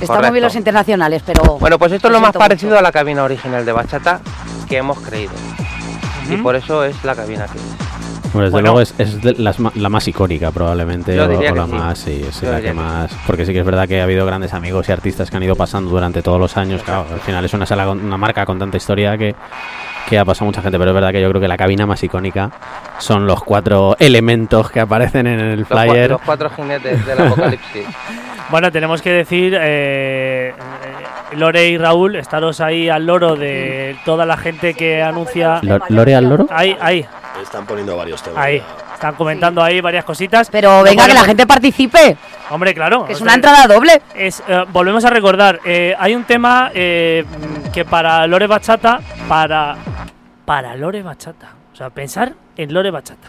[0.00, 1.58] Están muy bien los internacionales, pero.
[1.60, 2.80] Bueno, pues esto es lo más parecido mucho.
[2.80, 4.20] a la cabina original de bachata
[4.68, 5.32] que hemos creído.
[6.28, 7.64] Y por eso es la cabina que es.
[8.32, 8.66] Bueno, desde Bueno.
[8.68, 11.66] luego es, es de las ma- la más icónica probablemente Yo o, diría o la
[11.66, 11.72] sí.
[11.72, 14.04] más sí, sí, Yo la que que más porque sí que es verdad que ha
[14.04, 17.20] habido grandes amigos y artistas que han ido pasando durante todos los años claro al
[17.20, 19.34] final es una sala con una marca con tanta historia que
[20.08, 22.02] que ha pasado mucha gente pero es verdad que yo creo que la cabina más
[22.02, 22.50] icónica
[22.98, 27.86] son los cuatro elementos que aparecen en el Los, flyer los cuatro jinetes del apocalipsis.
[28.50, 34.26] Bueno, tenemos que decir, eh, eh, Lore y Raúl, estaros ahí al loro de toda
[34.26, 35.60] la gente que anuncia.
[35.62, 37.06] Lo- Lore al loro Ahí, ahí,
[37.42, 38.38] Están poniendo varios temas.
[38.44, 38.62] ahí.
[38.94, 40.48] Están comentando ahí varias cositas.
[40.50, 42.16] Pero No venga, que la gente participe,
[42.50, 43.06] Hombre, claro.
[43.06, 44.02] que es una entrada doble.
[44.14, 47.24] es, eh, volvemos a recordar, eh, hay un tema eh,
[47.72, 49.76] que para Lore Bachata, para,
[50.44, 53.28] para Lore Bachata, o sea, pensar en Lore Bachata,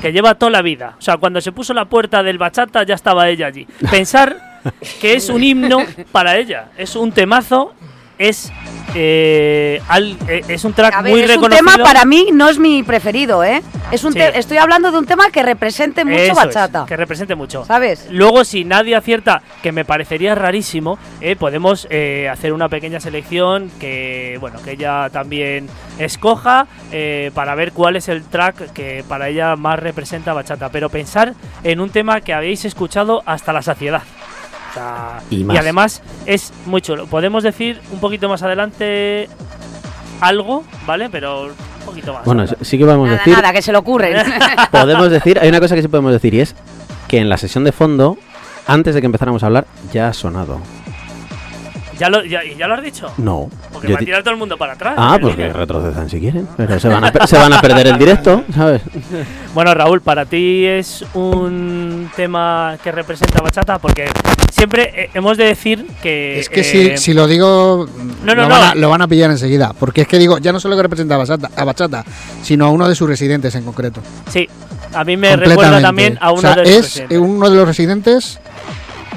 [0.00, 2.94] que lleva toda la vida, o sea, cuando se puso la puerta del Bachata ya
[2.94, 3.66] estaba ella allí.
[3.90, 4.60] Pensar
[5.00, 5.78] que es un himno
[6.12, 7.74] para ella, es un temazo,
[8.18, 8.52] es,
[8.94, 11.72] eh, al- eh, es un track ver, muy es un reconocido.
[11.72, 13.62] tema para mí no es mi preferido, ¿eh?
[13.90, 14.18] Es un Sí.
[14.20, 16.84] estoy hablando de un tema que represente mucho Eso es, bachata.
[16.86, 17.64] que represente mucho.
[17.64, 18.06] ¿Sabes?
[18.10, 21.86] Luego, si nadie acierta, que me parecería rarísimo, eh, podemos
[22.30, 26.66] hacer una pequeña selección que, bueno, que ella también escoja
[27.34, 30.68] para ver cuál es el track que para ella más representa bachata.
[30.70, 34.02] Pero pensar en un tema que habéis escuchado hasta la saciedad.
[35.30, 35.58] Y más.
[35.58, 37.06] además es muy chulo.
[37.06, 39.28] Podemos decir un poquito más adelante
[40.20, 41.08] algo, ¿vale?
[41.10, 42.24] Pero un poquito más.
[42.24, 44.16] bueno sí que podemos Nada, decir nada, que se le ocurren.
[44.70, 46.54] podemos decir hay una cosa que sí podemos decir y es
[47.08, 48.18] que en la sesión de fondo
[48.66, 50.60] antes de que empezáramos a hablar ya ha sonado
[51.98, 53.12] ¿Ya, lo, ya, ¿Ya lo has dicho?
[53.18, 54.94] no Porque Yo va a tirar todo el mundo para atrás.
[54.96, 57.60] Ah, el pues que retrocedan si quieren, pero se van a, per- se van a
[57.60, 58.82] perder el directo, ¿sabes?
[59.54, 64.08] Bueno, Raúl, para ti es un tema que representa bachata porque
[64.52, 66.38] siempre eh, hemos de decir que.
[66.38, 67.88] Es que eh, si, si lo digo,
[68.24, 68.48] no, no, lo, no.
[68.50, 69.72] Van a, lo van a pillar enseguida.
[69.76, 72.04] Porque es que digo, ya no solo que representa a Bachata, a Bachata,
[72.42, 74.00] sino a uno de sus residentes en concreto.
[74.30, 74.48] Sí,
[74.94, 75.82] a mí me recuerda Completamente.
[75.86, 77.18] también a O uno sea, de los es presidentes.
[77.18, 78.38] uno de los residentes,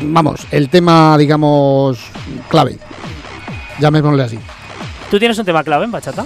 [0.03, 1.99] vamos, el tema, digamos,
[2.49, 2.77] clave.
[3.79, 4.39] Llamémosle así.
[5.09, 6.25] ¿Tú tienes un tema clave en bachata?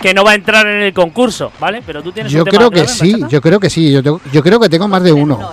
[0.00, 1.82] Que no va a entrar en el concurso, ¿vale?
[1.84, 3.28] Pero tú tienes Yo un tema creo que clave en sí, bachata?
[3.30, 3.92] yo creo que sí.
[3.92, 5.50] Yo, tengo- yo creo que tengo más de uno.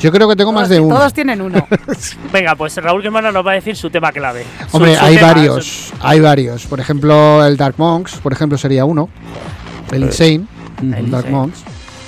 [0.00, 0.96] Yo creo que tengo más de uno.
[0.96, 1.66] Todos tienen uno.
[2.32, 4.46] Venga, pues Raúl Germana nos va a decir su tema clave.
[4.72, 6.64] Hombre, su hay tema, varios, hay varios.
[6.64, 9.10] Por ejemplo, el Dark Monks, por ejemplo, sería uno.
[9.92, 10.46] El Insane,
[10.80, 11.30] el Dark Insane.
[11.30, 11.58] Monks.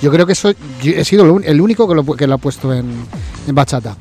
[0.01, 2.73] Yo creo que soy, yo he sido el único que lo, que lo ha puesto
[2.73, 3.05] en,
[3.47, 3.95] en bachata.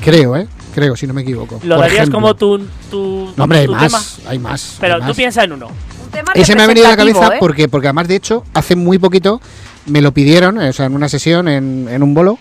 [0.00, 0.46] Creo, ¿eh?
[0.74, 1.60] Creo, si no me equivoco.
[1.64, 2.18] ¿Lo Por darías ejemplo.
[2.20, 2.58] como tu,
[2.90, 4.30] tu, No, hombre, hay tu más, tema?
[4.30, 4.76] hay más.
[4.80, 5.16] Pero hay tú más.
[5.16, 5.68] piensa en uno.
[6.10, 7.36] tema Ese me ha venido a la cabeza ¿eh?
[7.38, 9.40] porque, porque además, de hecho, hace muy poquito
[9.86, 12.38] me lo pidieron, o sea, en una sesión, en, en un bolo,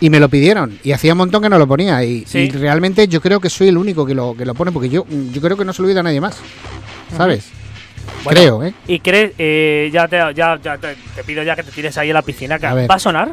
[0.00, 0.78] y me lo pidieron.
[0.82, 2.02] Y hacía un montón que no lo ponía.
[2.04, 2.38] Y, Sí.
[2.38, 5.06] y realmente yo creo que soy el único que lo, que lo pone, porque yo,
[5.32, 6.36] yo creo que no se lo he oído a nadie más.
[7.16, 7.46] ¿Sabes?
[8.24, 8.74] Bueno, creo, ¿eh?
[8.86, 12.10] Y crees, eh, ya, te, ya, ya te, te pido ya que te tires ahí
[12.10, 12.58] a la piscina.
[12.62, 12.90] A ver.
[12.90, 13.32] ¿Va a sonar?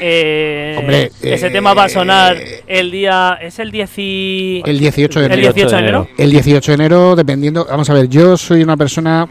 [0.00, 3.38] Eh, Hombre, ese eh, tema va a sonar el día.
[3.40, 5.52] ¿Es el 10 y- El 18 de el enero.
[5.52, 6.08] 18 de enero?
[6.16, 7.66] El 18 de enero, dependiendo.
[7.68, 9.28] Vamos a ver, yo soy una persona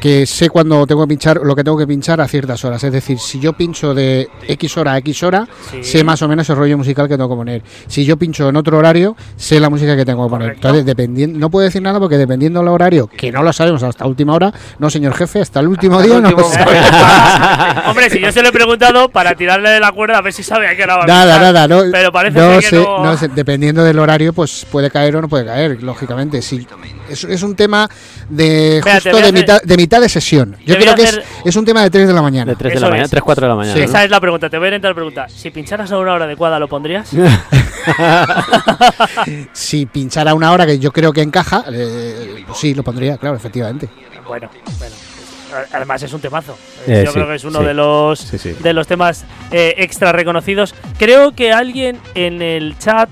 [0.00, 2.82] que sé cuando tengo que pinchar lo que tengo que pinchar a ciertas horas.
[2.84, 5.82] Es decir, si yo pincho de X hora a X hora, Sí.
[5.82, 7.62] sé más o menos el rollo musical que tengo que poner.
[7.86, 10.48] Si yo pincho en otro horario, sé la música que tengo que poner.
[10.48, 10.68] Correcto.
[10.68, 14.06] Entonces, dependiendo, no puedo decir nada porque dependiendo del horario, que no lo sabemos hasta
[14.06, 16.64] última hora, no, señor jefe, hasta el último Hasta día el no lo último.
[17.86, 20.42] Hombre, si yo se lo he preguntado para tirarle de la cuerda a ver si
[20.42, 22.76] sabe a qué hora va a Nada, nada, no, Pero parece no ser sé, que
[22.82, 23.04] no.
[23.04, 26.42] no sé, dependiendo del horario, pues puede caer o no puede caer, lógicamente.
[26.42, 26.66] Sí,
[27.08, 27.88] es, es un tema
[28.28, 30.56] de justo mitad, de mitad de sesión.
[30.66, 32.52] Yo a creo que es, es un tema de 3 de la mañana.
[32.52, 33.10] De 3 de la mañana, es.
[33.10, 33.74] 3, 4 de la mañana.
[33.74, 33.80] Sí.
[33.80, 33.86] ¿no?
[33.86, 34.50] Esa es la pregunta.
[34.50, 35.28] Te voy a orientar la pregunta.
[35.28, 37.08] Si pincharas a una hora adecuada, ¿lo pondrías?
[39.52, 43.36] si pinchara una hora que yo creo que encaja, eh, pues sí, lo pondría, claro,
[43.36, 43.88] efectivamente.
[44.26, 44.94] bueno, bueno.
[45.72, 46.58] Además es un temazo.
[46.86, 47.64] Eh, Yo sí, creo que es uno sí.
[47.64, 48.52] de los Sí, sí.
[48.60, 50.74] de los temas eh, extra reconocidos.
[50.98, 53.08] Creo que alguien en el chat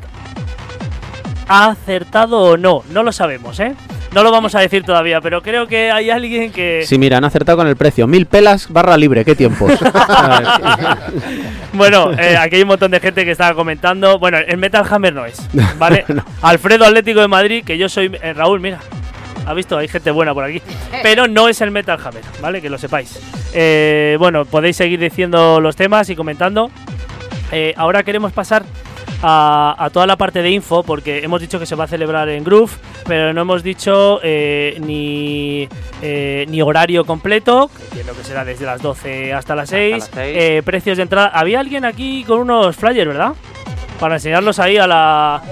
[1.49, 2.83] ha acertado o no.
[2.91, 3.75] No lo sabemos, ¿eh?
[4.15, 6.85] No lo vamos a decir todavía, pero creo que hay alguien que...
[6.87, 8.07] Sí, mira, han acertado con el precio.
[8.07, 9.73] Mil pelas barra libre, qué tiempos.
[11.73, 14.21] Bueno, eh, aquí hay un montón de gente que estaba comentando.
[14.21, 15.43] Bueno, el Metal Hammer no es,
[15.77, 16.05] ¿vale?
[16.43, 18.17] Alfredo Atlético de Madrid, que yo soy...
[18.23, 18.79] eh, Raúl, mira.
[19.45, 20.63] Ha visto, hay gente buena por aquí.
[21.03, 22.63] Pero no es el Metal Hammer, ¿vale?
[22.63, 23.19] Que lo sepáis.
[23.53, 26.71] Eh, bueno, podéis seguir diciendo los temas y comentando.
[27.51, 28.63] Eh, ahora queremos pasar
[29.27, 32.29] a, a toda la parte de info, porque hemos dicho que se va a celebrar
[32.29, 32.71] en Groove,
[33.07, 35.67] pero no hemos dicho eh, ni,
[36.03, 40.11] eh, ni horario completo, que entiendo que será desde las 12 hasta las 6, las
[40.13, 40.37] seis.
[40.39, 41.29] eh, precios de entrada.
[41.29, 43.33] Había alguien aquí con unos flyers, ¿verdad?
[43.99, 45.43] Para enseñarlos ahí a la...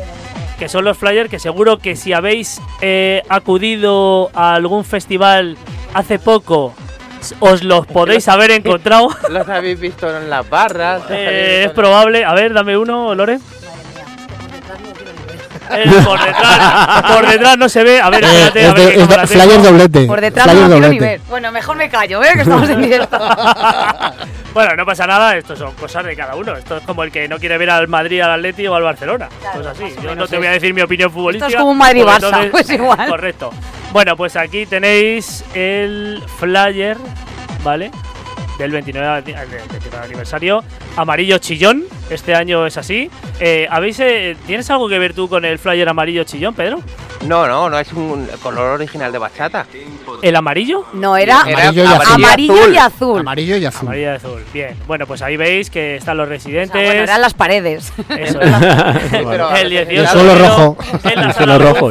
[0.58, 5.56] Que son los flyers que seguro que si habéis eh, acudido a algún festival
[5.94, 6.72] hace poco,
[7.40, 9.08] os los podéis haber encontrado.
[9.30, 11.02] Los habéis visto en las barras.
[11.10, 12.24] Eh, es probable.
[12.24, 13.38] A ver, dame uno, Lore.
[15.68, 18.00] Por detrás, por detrás no se ve.
[18.00, 19.42] A ver, Eh, espérate, a es ver es cámara tengo.
[19.44, 20.06] flyer doblete.
[20.06, 21.04] Por detrás flyer no quiero ni doblete.
[21.18, 21.20] ver.
[21.28, 22.30] Bueno, mejor me callo, ¿eh?
[22.34, 23.18] Que estamos en directo.
[24.52, 26.54] Bueno, no pasa nada, esto son cosas de cada uno.
[26.54, 29.26] Esto es como el que no quiere ver al Madrid, al Atleti o al Barcelona.
[29.40, 29.94] Claro, pues así.
[30.02, 30.60] Yo no te voy a es.
[30.60, 31.56] decir mi opinión futbolística.
[31.58, 33.08] como un Madrid-Barça, entonces- pues igual.
[33.08, 33.50] Correcto.
[33.92, 36.98] Bueno, pues aquí tenéis el flyer,
[37.64, 37.90] ¿vale?
[38.62, 40.62] Del 29, ani- del 29 aniversario.
[40.96, 41.82] Amarillo chillón.
[42.10, 43.10] Este año es así.
[43.40, 46.80] Eh, ¿habéis, eh, ¿Tienes algo que ver tú con el flyer amarillo chillón, Pedro?
[47.26, 49.66] No, no, no es un color original de bachata.
[50.22, 50.84] ¿El amarillo?
[50.92, 52.14] No, era Era Amarillo y azul.
[52.14, 53.20] amarillo y azul.
[53.20, 53.88] Amarillo y azul.
[53.88, 54.44] Amarillo y azul.
[54.52, 54.76] Bien.
[54.86, 56.84] Bueno, pues ahí veis que están los O sea, residentes.
[56.84, 57.92] bueno, eran las paredes.
[58.10, 58.38] Eso
[59.10, 60.76] Pero- el 18 El suelo rojo.
[61.04, 61.90] El suelo rojo.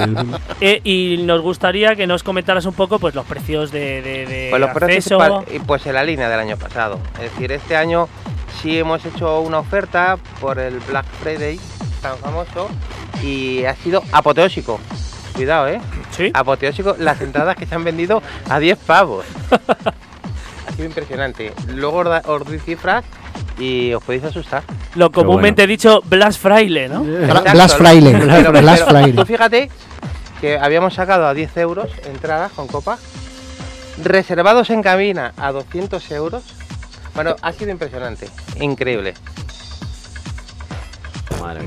[0.59, 4.47] Eh, y nos gustaría que nos comentaras un poco pues los precios de, de, de
[4.49, 5.45] Pues los precios acceso.
[5.51, 6.99] y pues en la línea del año pasado.
[7.15, 8.07] Es decir, este año
[8.61, 11.59] sí hemos hecho una oferta por el Black Friday
[12.01, 12.69] tan famoso
[13.23, 14.79] y ha sido apoteósico.
[15.35, 15.81] Cuidado, ¿eh?
[16.15, 16.29] Sí.
[16.33, 19.25] Apoteósico las entradas que se han vendido a 10 pavos.
[20.67, 21.53] ha sido impresionante.
[21.67, 23.03] Luego os, doy cifras
[23.57, 24.63] y os podéis asustar.
[24.95, 27.03] Lo comúnmente dicho Blas Fraile, ¿no?
[27.03, 28.11] Bla- Exacto, Blas Fraile.
[28.19, 29.13] Pero- Blas pero Fraile.
[29.13, 29.69] Tú fíjate
[30.41, 32.97] que habíamos sacado a 10 euros entradas con copa,
[34.03, 36.43] reservados en cabina a 200 euros.
[37.15, 39.13] Bueno, ha sido impresionante, increíble.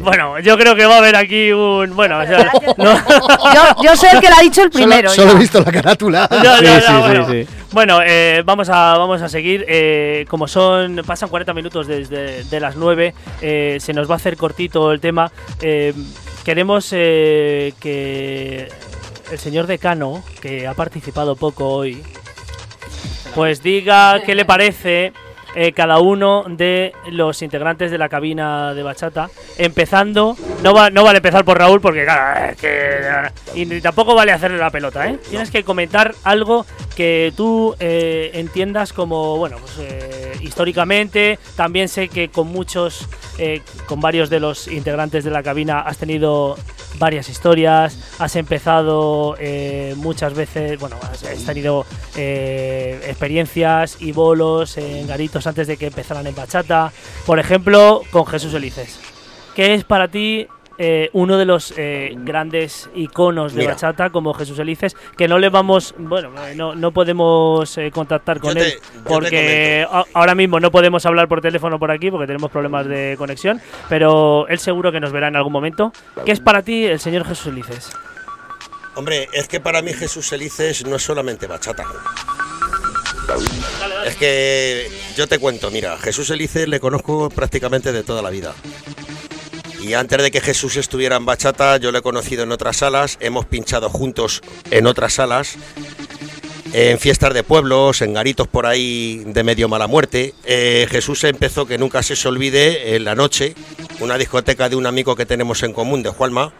[0.03, 1.97] Bueno, yo creo que va a haber aquí un.
[1.97, 2.95] Bueno, o sea, no-
[3.55, 5.11] Yo, yo soy el que la ha dicho el primero.
[5.11, 6.29] Solo, he visto la carátula.
[6.43, 7.27] Ya, Sí, sí, bueno.
[7.29, 7.47] sí.
[7.73, 9.65] Bueno, eh, vamos a vamos a seguir.
[9.67, 14.17] eh, como son pasan 40 minutos desde de las 9, eh, se nos va a
[14.17, 15.33] hacer cortito el tema.
[15.61, 15.93] Eh,
[16.45, 18.69] queremos eh, que
[19.33, 22.01] el señor decano, que ha participado poco hoy,
[23.35, 25.13] pues diga qué le parece
[25.55, 29.31] eh, cada uno de los integrantes de la cabina de bachata.
[29.59, 33.01] Empezando, no, va, no vale empezar por Raúl porque claro, es que,
[33.55, 35.19] y tampoco vale hacerle la pelota, ¿eh?
[35.29, 41.39] Tienes que comentar algo que tú eh, entiendas como, bueno, pues eh, históricamente.
[41.57, 43.09] También sé que con muchos,
[43.87, 46.57] con varios de los integrantes de la cabina has tenido
[46.99, 51.87] varias historias, has empezado eh, muchas veces, bueno, has, has tenido
[52.17, 56.93] eh, experiencias y bolos en garitos antes de que empezaran en bachata.
[57.27, 58.99] Por ejemplo, con Jesús Elices.
[59.55, 63.75] ¿Qué es para ti eh, uno de los eh, grandes iconos de Mira.
[63.75, 68.55] bachata como Jesús Elices, que no le vamos, bueno, no, no podemos eh, contactar con
[68.55, 72.51] te- él porque a- ahora mismo no podemos hablar por teléfono por aquí porque tenemos
[72.51, 75.93] problemas de conexión, pero él seguro que nos verá en algún momento.
[76.27, 77.93] ¿Qué es para ti el señor Jesús Elices?
[78.97, 81.85] Hombre, es que para mí Jesús Elices no es solamente bachata.
[84.05, 88.55] Es que yo te cuento, mira, Jesús Elices le conozco prácticamente de toda la vida.
[89.81, 93.17] Y antes de que Jesús estuviera en bachata, yo lo he conocido en otras salas,
[93.21, 95.57] hemos pinchado juntos en otras salas,
[96.73, 100.35] en fiestas de pueblos, en garitos por ahí de medio mala muerte.
[100.45, 103.55] Eh, Jesús empezó, que nunca se se olvide, en la noche,
[104.01, 106.53] una discoteca de un amigo que tenemos en común, de Juanma,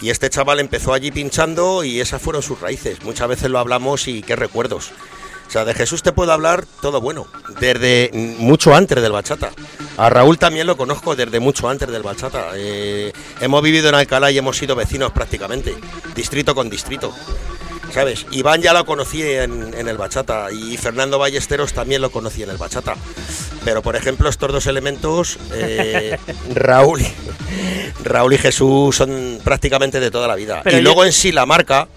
[0.00, 3.02] y este chaval empezó allí pinchando y esas fueron sus raíces.
[3.04, 4.92] Muchas veces lo hablamos y qué recuerdos.
[5.48, 7.26] O sea, de Jesús te puedo hablar todo bueno,
[7.58, 9.50] desde mucho antes del bachata.
[9.96, 12.50] A Raúl también lo conozco desde mucho antes del bachata.
[12.54, 15.74] Eh, hemos vivido en Alcalá y hemos sido vecinos prácticamente,
[16.14, 17.14] distrito con distrito.
[17.94, 18.26] ¿Sabes?
[18.32, 22.50] Iván ya lo conocí en, en el bachata y Fernando Ballesteros también lo conocí en
[22.50, 22.94] el bachata.
[23.64, 26.18] Pero por ejemplo, estos dos elementos, eh,
[26.54, 27.12] Raúl, y-
[28.04, 30.60] Raúl y Jesús son prácticamente de toda la vida.
[30.62, 31.88] Pero y luego en sí la marca,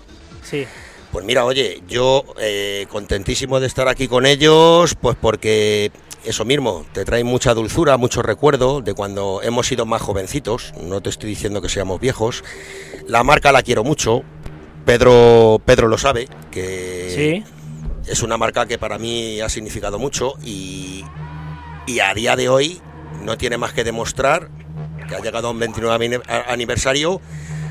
[0.50, 0.66] Sí.
[1.12, 5.92] Pues mira, oye, yo eh, contentísimo de estar aquí con ellos, pues porque
[6.24, 11.02] eso mismo, te trae mucha dulzura, mucho recuerdo de cuando hemos sido más jovencitos, no
[11.02, 12.44] te estoy diciendo que seamos viejos.
[13.08, 14.24] La marca la quiero mucho,
[14.86, 17.44] Pedro, Pedro lo sabe, que
[18.06, 18.12] Sí.
[18.12, 21.04] es una marca que para mí ha significado mucho y,
[21.88, 22.82] y a día de hoy
[23.24, 24.50] no tiene más que demostrar
[25.10, 27.20] que ha llegado a un 29 ani- a- aniversario.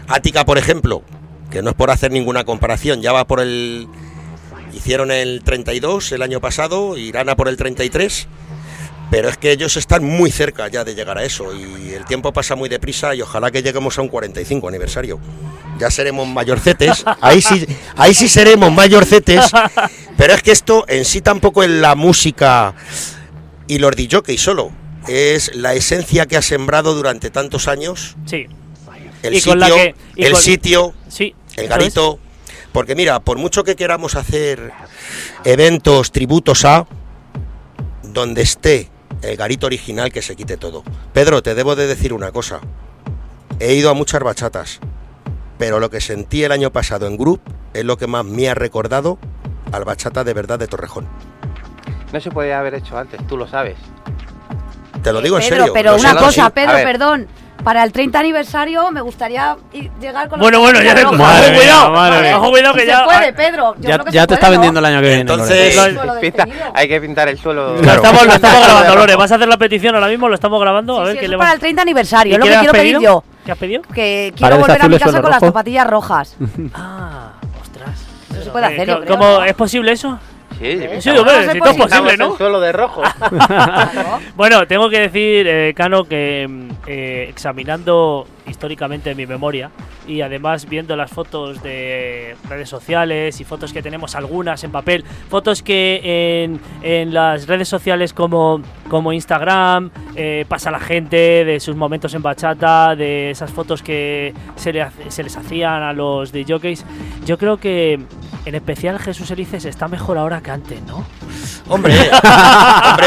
[0.09, 1.03] Ática, por ejemplo,
[1.51, 3.89] que no es por hacer ninguna comparación, ya va por el...
[4.73, 8.29] Hicieron el 32 el año pasado, Irana por el 33,
[9.11, 12.33] pero es que ellos están muy cerca ya de llegar a eso y el tiempo
[12.33, 15.19] pasa muy deprisa y ojalá que lleguemos a un 45 aniversario.
[15.81, 19.51] Ya seremos mayorcetes, ahí sí, ahí sí seremos mayorcetes,
[20.17, 22.75] pero es que esto en sí tampoco es la música
[23.67, 24.71] y los DJs solo,
[25.09, 28.47] es la esencia que ha sembrado durante tantos años Sí.
[29.25, 31.35] el Y sitio, con la que- y el con- sitio, Sí.
[31.57, 32.19] El garito.
[32.73, 34.73] Porque mira, por mucho que queramos hacer
[35.45, 36.87] eventos, tributos a,
[38.03, 38.89] donde esté
[39.23, 40.85] el garito original, que se quite todo.
[41.13, 42.61] Pedro, te debo de decir una cosa.
[43.59, 44.81] He ido a muchas bachatas,
[45.59, 47.41] pero lo que sentí el año pasado en Group
[47.75, 49.19] es lo que más me ha recordado
[49.73, 51.07] al bachata de verdad de Torrejón.
[52.13, 53.77] No se podía haber hecho antes, tú lo sabes.
[55.03, 55.73] Te lo digo en Pedro, serio.
[55.73, 56.51] pero una cosa.
[56.51, 57.29] Pedro, perdón.
[57.65, 61.05] Para el 30 aniversario me gustaría ir- llegar con Bueno, bueno, ya te-.
[61.05, 62.39] Madre Ojo, mía, cuidado, madre mía.
[62.39, 62.99] ojo, cuidado que Si ya.
[63.01, 63.75] se puede, Pedro.
[63.79, 64.61] Yo Ya, creo que ya se te está puede, ¿no?
[64.63, 65.21] vendiendo el año que viene.
[65.21, 65.75] Entonces-.
[65.75, 67.75] Suelo Pinta- hay que pintar el suelo.
[67.77, 67.97] Lo Claro.
[68.03, 69.15] estamos, lo estamos grabando, Lore.
[69.17, 70.29] ¿Vas a hacer la petición ahora mismo?
[70.29, 70.97] Lo estamos grabando.
[71.01, 72.51] A Sí, ver sí, qué le es para el 30 aniversario, ¿Y es lo qué
[72.51, 73.13] que quiero has pedir pedido?
[73.13, 73.25] yo.
[73.45, 73.83] ¿Qué has pedido?
[73.83, 76.37] Que Paredes quiero volver a mi casa con las zapatillas rojas.
[76.75, 77.91] Ah, ostras.
[78.33, 79.45] Eso se puede hacer, yo ¿cómo- ¿no?
[79.45, 80.19] ¿Es posible eso?
[80.59, 82.33] Sí, Sí, pintamos- hombre, si todo es si posible, ¿no?
[82.33, 83.03] el suelo de rojo.
[84.37, 89.71] Bueno, tengo que decir, eh, Cano, que mm, eh, examinando históricamente mi memoria
[90.07, 95.05] y además viendo las fotos de redes sociales y fotos que tenemos algunas en papel,
[95.29, 101.61] fotos que en, en las redes sociales como, como Instagram eh, pasa la gente de
[101.61, 105.93] sus momentos en bachata, de esas fotos que se, le hace- se les hacían a
[105.93, 106.85] los de jockeys,
[107.25, 107.99] yo creo que
[108.47, 111.05] en especial Jesús Elices está mejor ahora que antes, ¿no?
[111.69, 111.95] Hombre,
[112.91, 113.07] hombre.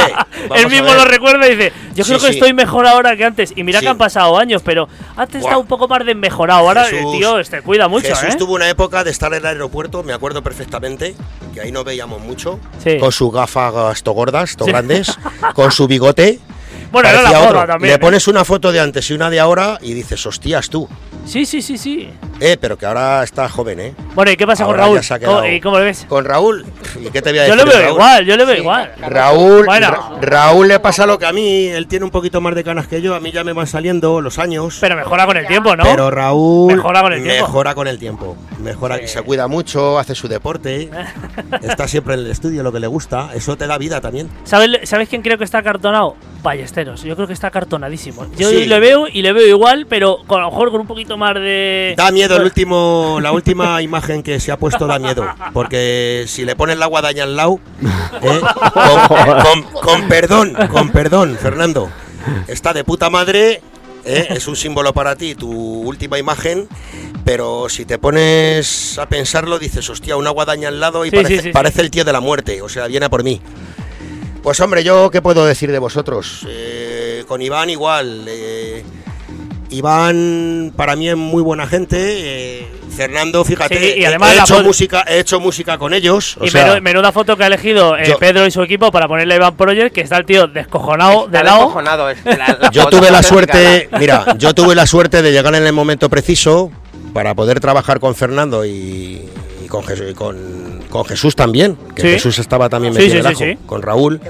[0.55, 2.33] Él mismo lo recuerda y dice, yo Sí, creo que sí.
[2.33, 3.51] estoy mejor ahora que antes.
[3.55, 3.85] Y mira Sí.
[3.85, 4.87] que han pasado años, pero
[5.39, 5.49] Buah.
[5.51, 6.59] está un poco más desmejorado.
[6.59, 8.37] Ahora, el Jesús- tío, este cuida mucho, Jesús ¿eh?
[8.37, 11.15] tuvo una época de estar en el aeropuerto, me acuerdo perfectamente,
[11.53, 12.97] que ahí no veíamos mucho, Sí.
[12.99, 15.17] con sus gafas to gordas, to grandes,
[15.55, 16.39] con su bigote.
[16.93, 17.65] Bueno, era la moda otro.
[17.67, 17.89] también.
[17.89, 17.99] Le ¿eh?
[17.99, 20.87] pones una foto de antes y una de ahora y dices, hostias tú.
[21.25, 22.09] Sí, sí, sí, sí.
[22.39, 23.93] Eh, pero que ahora está joven, ¿eh?
[24.13, 24.97] Bueno, ¿y qué pasa Ahora con Raúl?
[24.97, 26.05] ya se ha ¿Cómo, quedado- ¿Y cómo le ves?
[26.09, 26.65] Con Raúl,
[26.99, 27.67] ¿y qué te voy a Yo decir?
[27.67, 27.95] le de veo Raúl?
[27.97, 28.91] igual, yo le veo igual.
[28.99, 29.89] Raúl, Bueno.
[29.91, 32.87] Ra- Raúl le pasa lo que a mí, él tiene un poquito más de canas
[32.87, 34.77] que yo, a mí ya me van saliendo los años.
[34.81, 35.83] Pero mejora con el tiempo, ¿no?
[35.83, 37.45] Pero Raúl Mejora con el tiempo.
[37.47, 38.35] mejora con el tiempo.
[38.59, 39.07] Mejora, Sí.
[39.07, 40.89] se cuida mucho, hace su deporte,
[41.61, 43.29] está siempre en el estudio, lo que le gusta.
[43.33, 44.29] Eso te da vida también.
[44.43, 46.15] ¿Sabes, ¿Sabes quién creo que está cartonado?
[46.83, 48.25] Yo creo que está cartonadísimo.
[48.37, 48.65] Yo Sí.
[48.65, 51.35] le veo y le veo igual, pero con, a lo mejor con un poquito más
[51.35, 51.93] de.
[51.97, 56.45] Da miedo el último, la última imagen que se ha puesto da miedo, porque si
[56.45, 57.59] le pones la guadaña al lado,
[58.21, 58.41] ¿eh?
[58.73, 61.89] con, con- con perdón, con perdón, Fernando,
[62.47, 63.61] está de puta madre,
[64.05, 64.27] ¿eh?
[64.29, 66.67] es un símbolo para ti tu última imagen,
[67.25, 71.33] pero si te pones a pensarlo dices, hostia, una guadaña al lado y Sí, parece,
[71.35, 71.53] sí, sí, sí.
[71.53, 73.41] parece el tío de la muerte, o sea, viene a por mí.
[74.43, 76.45] Pues hombre, yo qué puedo decir de vosotros.
[76.47, 78.25] Eh, con Iván igual.
[78.27, 78.83] eh,
[79.69, 81.97] Iván para mí es muy buena gente.
[82.59, 86.37] eh, Fernando, fíjate, Sí, y he- además he, hecho música, he hecho música con ellos.
[86.39, 88.91] o y sea, menu- menuda foto que ha elegido eh, yo- Pedro y su equipo
[88.91, 91.57] para ponerle a Iván Project, que está el tío descojonado de lado.
[91.59, 95.31] descojonado, es la- la yo tuve la suerte, la- mira, yo tuve la suerte de
[95.31, 96.69] llegar en el momento preciso
[97.13, 99.23] para poder trabajar con Fernando y
[99.73, 102.07] con, Jesús, y con, con Jesús también, que Sí.
[102.09, 104.21] Jesús estaba también metido en el ajo, con Raúl,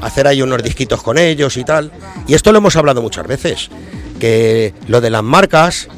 [0.00, 1.90] hacer ahí unos disquitos con ellos y tal.
[2.28, 3.68] Y esto lo hemos hablado muchas veces,
[4.20, 5.88] que lo de las marcas,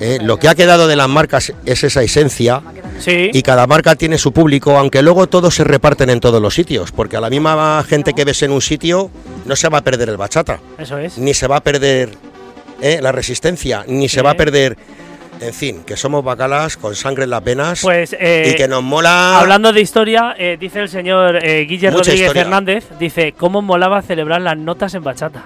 [0.00, 2.62] eh, lo que ha quedado de las marcas es esa esencia
[3.00, 3.30] Sí.
[3.32, 6.92] y cada marca tiene su público, aunque luego todos se reparten en todos los sitios,
[6.92, 9.10] porque a la misma gente que ves en un sitio
[9.44, 11.18] no se va a perder el bachata, Eso es.
[11.18, 12.10] ni se va a perder
[12.80, 14.76] eh, la resistencia, ni se va a perder,
[15.42, 18.82] en fin, que somos bacalas con sangre en las venas Pues eh, y que nos
[18.82, 19.40] mola.
[19.40, 22.42] Hablando de historia, eh, dice el señor eh, Guille Mucha Rodríguez historia.
[22.42, 25.44] Hernández, dice, ¿cómo molaba celebrar las notas en bachata?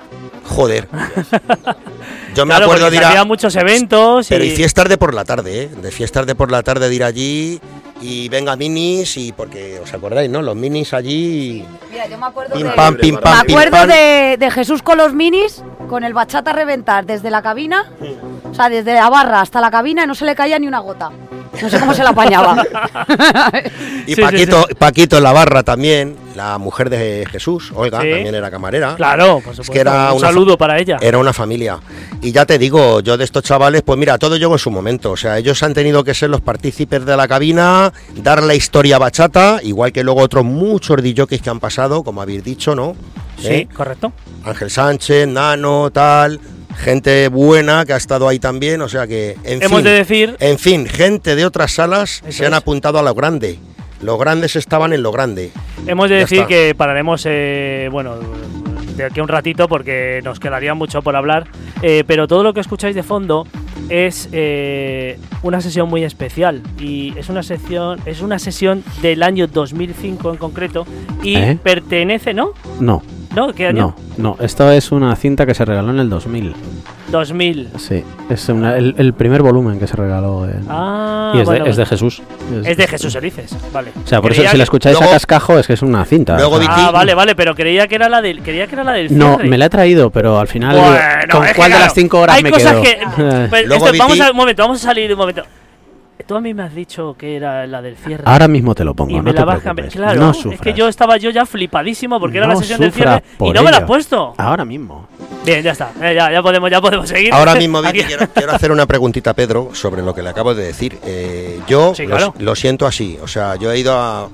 [0.56, 0.88] Joder.
[2.34, 3.24] Yo me Claro, acuerdo de ir a.
[3.24, 4.48] muchos eventos Pero y...
[4.48, 5.68] y fiestas de por la tarde, ¿eh?
[5.68, 7.60] De fiestas de por la tarde de ir allí
[8.00, 10.40] y venga minis y porque os acordáis, ¿no?
[10.40, 11.62] Los minis allí.
[11.90, 12.72] Mira, yo me acuerdo Pim de...
[12.72, 16.54] pam, pim Me pam, pim acuerdo de Jesús con los minis, con el bachata a
[16.54, 17.90] reventar desde la cabina,
[18.50, 20.78] o sea, desde la barra hasta la cabina y no se le caía ni una
[20.80, 21.10] gota.
[21.62, 22.62] No sé cómo se la apañaba.
[24.06, 28.10] Y Sí, sí, Paquito, Paquito en la barra también, la mujer de Jesús, Olga, Sí.
[28.10, 28.94] también era camarera.
[28.96, 29.72] Claro, por supuesto.
[29.72, 30.98] que era Un saludo para ella.
[31.00, 31.78] Era una familia.
[32.22, 35.12] Y ya te digo, yo de estos chavales, pues mira, todo llegó en su momento.
[35.12, 38.98] O sea, ellos han tenido que ser los partícipes de la cabina, dar la historia
[38.98, 42.94] bachata, igual que luego otros muchos DJs que han pasado, como habéis dicho, ¿no?
[43.38, 43.68] Sí, ¿Eh?
[43.74, 44.12] correcto.
[44.44, 46.40] Ángel Sánchez, Nano, tal.
[46.78, 50.36] Gente buena que ha estado ahí también, o sea que, en Hemos fin, de decir,
[50.40, 52.58] en fin, gente de otras salas Eso se han es.
[52.58, 53.58] apuntado a lo grande.
[54.02, 55.50] Los grandes estaban en lo grande.
[55.86, 56.48] hemos de Ya decir está.
[56.48, 58.16] que pararemos, eh, bueno,
[58.94, 61.46] de aquí a un ratito porque nos quedaría mucho por hablar.
[61.82, 63.46] eh, pero todo lo que escucháis de fondo
[63.88, 69.46] es eh, una sesión muy especial y es una sesión, es una sesión del año
[69.46, 70.86] 2005 en concreto
[71.22, 71.58] y ¿Eh?
[71.62, 72.52] pertenece, ¿no?
[72.80, 73.02] No,
[73.36, 73.52] ¿No?
[73.52, 73.94] ¿Qué año?
[74.16, 74.44] no, no.
[74.44, 76.54] Esto es una cinta que se regaló en el 2000.
[77.12, 77.68] 2000.
[77.78, 80.44] Sí, es una- el, el primer volumen que se regaló.
[80.46, 81.90] en- Ah, y es, bueno, de, es de bueno.
[81.90, 82.22] Jesús.
[82.64, 83.92] Es de Jesús Elices, vale.
[84.04, 86.04] O sea, por eso Creía si la escucháis Luego- a cascajo es que es una
[86.04, 86.36] cinta.
[86.36, 86.68] Luego o sea.
[86.88, 89.38] Ah, vale, vale, pero creía que era la del, creía que era la del No,
[89.38, 90.76] me la he traído, pero al final.
[90.76, 90.96] Bueno,
[91.30, 92.82] ¿Con cuál de las cinco horas hay me cosas quedo?
[92.82, 92.98] que.
[93.50, 95.42] Pero Luego esto- vamos a un momento, vamos a salir un momento.
[96.26, 98.24] Tú a mí me has dicho que era la del cierre.
[98.26, 99.74] Ahora mismo te lo pongo, y no me te la cambiar.
[99.74, 99.94] preocupes.
[99.94, 100.60] Claro, no es sufras.
[100.60, 103.70] que yo estaba yo ya flipadísimo porque era la sesión del cierre y no me
[103.70, 104.34] la has puesto.
[104.38, 105.08] Ahora mismo.
[105.44, 105.92] Bien, ya está.
[106.02, 107.32] Eh, ya, ya podemos, ya podemos seguir.
[107.32, 110.54] Ahora mismo, Vicky, quiero, quiero hacer una preguntita a Pedro sobre lo que le acabo
[110.54, 110.98] de decir.
[111.04, 114.28] Eh, yo Sí, lo- lo, siento así, o sea, yo he ido a,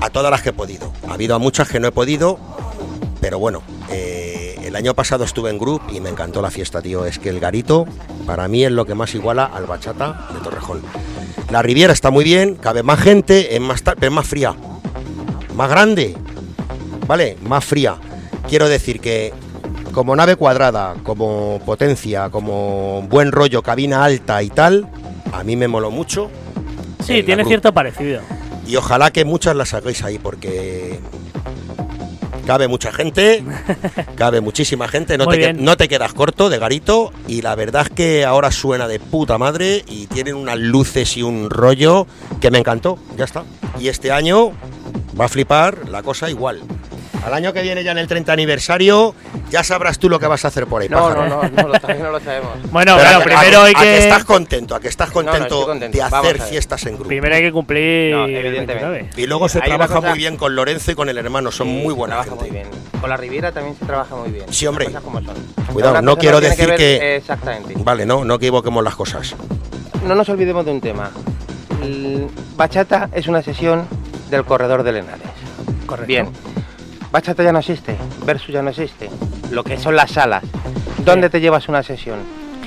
[0.00, 0.92] a todas las que he podido.
[1.08, 2.38] Ha habido a muchas que no he podido,
[3.20, 4.39] pero bueno, eh,
[4.70, 7.04] el año pasado estuve en Group y me encantó la fiesta, tío.
[7.04, 7.86] Es que el garito
[8.24, 10.80] para mí es lo que más iguala al bachata de Torrejón.
[11.50, 14.54] La Riviera está muy bien, cabe más gente, es más, es más fría,
[15.56, 16.16] más grande,
[17.08, 17.36] ¿vale?
[17.42, 17.96] Más fría.
[18.48, 19.34] Quiero decir que
[19.90, 24.88] como nave cuadrada, como potencia, como buen rollo, cabina alta y tal,
[25.32, 26.30] a mí me moló mucho.
[27.04, 28.20] Sí, tiene cierto parecido.
[28.68, 31.00] Y ojalá que muchas las hagáis ahí porque
[32.46, 33.44] cabe mucha gente,
[34.16, 35.64] cabe muchísima gente, no Muy te, que- bien.
[35.64, 39.38] no te quedas corto de garito y la verdad es que ahora suena de puta
[39.38, 42.06] madre y tienen unas luces y un rollo
[42.40, 43.44] que me encantó, ya está.
[43.78, 44.52] Y este año
[45.18, 46.60] va a flipar la cosa igual.
[47.24, 49.14] Al año que viene ya en el 30 aniversario
[49.50, 50.88] ya sabrás tú lo que vas a hacer por ahí.
[50.88, 51.26] No, pájaro.
[51.28, 52.50] no, no, no, lo, todavía no lo sabemos.
[52.70, 53.98] Bueno, Pero claro, a que- primero a, hay a que que.
[53.98, 57.08] estás contento, a que estás no, contento, de hacer fiestas en grupo.
[57.08, 58.14] Primero hay que cumplir.
[58.14, 58.84] No, evidentemente.
[58.88, 59.10] 29.
[59.16, 61.66] Y luego se Hay trabaja cosa- muy bien con Lorenzo y con el hermano, son
[61.66, 62.44] Sí, muy se buena trabaja gente.
[62.44, 62.68] muy bien.
[63.00, 64.46] Con la Riviera también se trabaja muy bien.
[64.50, 64.86] Sí, hombre.
[65.04, 65.34] Como son.
[65.72, 67.74] Cuidado, no quiero decir ver- que- Exactamente.
[67.78, 69.34] Vale, no, no equivoquemos las cosas.
[70.06, 71.10] No nos olvidemos de un tema.
[71.82, 73.86] El bachata es una sesión
[74.30, 75.22] del corredor de Lenares.
[75.86, 76.06] Correcto.
[76.06, 76.28] Bien.
[77.12, 79.10] Bachata ya no existe, versus ya no existe.
[79.50, 80.44] Lo que son las salas.
[81.04, 82.18] ¿Dónde te llevas una sesión?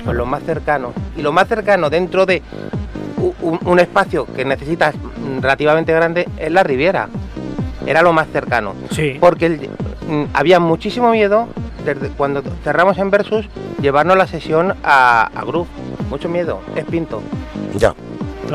[0.03, 0.91] Pues lo más cercano.
[1.15, 2.41] Y lo más cercano dentro de
[3.41, 4.95] un, un espacio que necesitas
[5.39, 7.07] relativamente grande es la Riviera.
[7.85, 8.73] Era lo más cercano.
[8.91, 9.17] Sí.
[9.19, 9.69] Porque el-
[10.07, 11.47] mm, había muchísimo miedo
[11.85, 13.47] desde cuando cerramos en Versus
[13.81, 15.67] llevarnos la sesión a, a Groove.
[16.09, 16.61] Mucho miedo.
[16.75, 17.21] Es pinto.
[17.75, 17.93] Ya.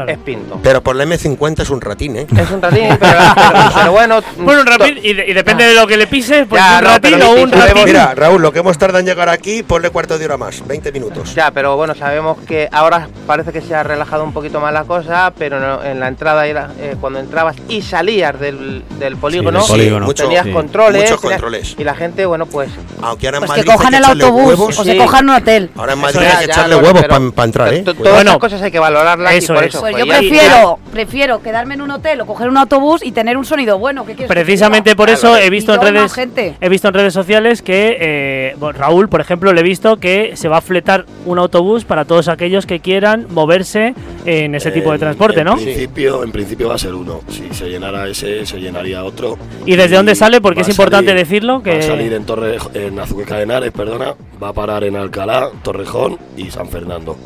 [0.05, 0.13] Claro.
[0.13, 0.61] es Pinto.
[0.63, 2.27] Pero por la M50 es un ratín, ¿eh?
[2.37, 4.21] Es un ratín, pero, pero- pero bueno.
[4.39, 6.85] Bueno, un ratín, y, de- y depende de lo que le pises, pues Ya, un
[6.85, 7.85] no, ratín o un ratín.
[7.85, 10.93] Mira, Raúl, lo que hemos tardado en llegar aquí, ponle cuarto de hora más, 20
[10.93, 11.35] minutos.
[11.35, 14.85] Ya, pero bueno, sabemos que ahora parece que se ha relajado un poquito más la
[14.85, 19.61] cosa, pero no- en la entrada, era, eh, cuando entrabas y salías del, del polígono,
[19.61, 20.07] del polígono.
[20.07, 20.53] mucho- tenías sí.
[20.53, 21.03] controles.
[21.03, 21.75] Muchos tenías- controles.
[21.79, 22.71] Y la gente, bueno, pues
[23.03, 24.79] Aunque ahora en Pues Madrid que cojan el autobús huevos.
[24.79, 25.71] o se cojan un hotel.
[25.77, 27.83] Ahora en Madrid hay es, que echarle huevos para entrar, ¿eh?
[27.83, 29.75] Todas Bueno, esas cosas hay que valorarlas eso y por es.
[29.75, 29.88] eso.
[29.93, 33.13] Pues pues yo ya- prefiero, prefiero quedarme en un hotel o coger un autobús y
[33.13, 34.05] tener un sonido bueno.
[34.05, 36.55] ¿qué Precisamente por Claro, eso he visto en redes gente.
[36.61, 40.33] he visto en redes sociales que eh, bueno, Raúl, por ejemplo, le he visto que
[40.37, 44.93] se va a fletar un autobús para todos aquellos que quieran moverse en ese tipo
[44.93, 45.55] de transporte, en ¿no?
[45.57, 47.21] Principio, en principio va a ser uno.
[47.29, 49.39] Si se llenara ese, se llenaría otro.
[49.67, 50.41] ¿Y desde dónde sale?
[50.41, 53.73] Porque es importante salir- decirlo, que- Va a salir en, Torre, en Azuqueca de Henares,
[53.73, 54.15] perdona.
[54.43, 57.17] Va a parar en Alcalá, Torrejón y San Fernando.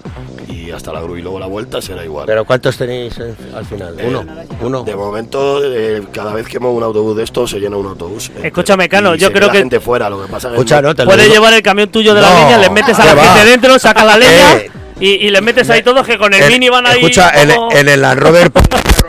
[0.48, 1.16] Y hasta la Gru.
[1.16, 2.26] Y luego la vuelta será igual.
[2.26, 3.94] Pero ¿cuántos tenéis eh, al final?
[3.98, 4.24] Eh, Uno.
[4.60, 4.82] Uno.
[4.84, 8.30] De momento, eh, cada vez que muevo un autobús de estos, se llena un autobús.
[8.36, 10.80] Eh, Escúchame, Cano, y yo se creo que- gente fuera, lo que pasa es Escucha,
[10.82, 13.22] no- Puedes llevar el camión tuyo de la leña, le metes a ¿qué la va?
[13.34, 14.70] gente dentro, saca la leña Eh,
[15.00, 16.98] y, y le metes ahí todos que con el mini van ahí.
[17.00, 18.52] Escucha, en, como- en el Land Rover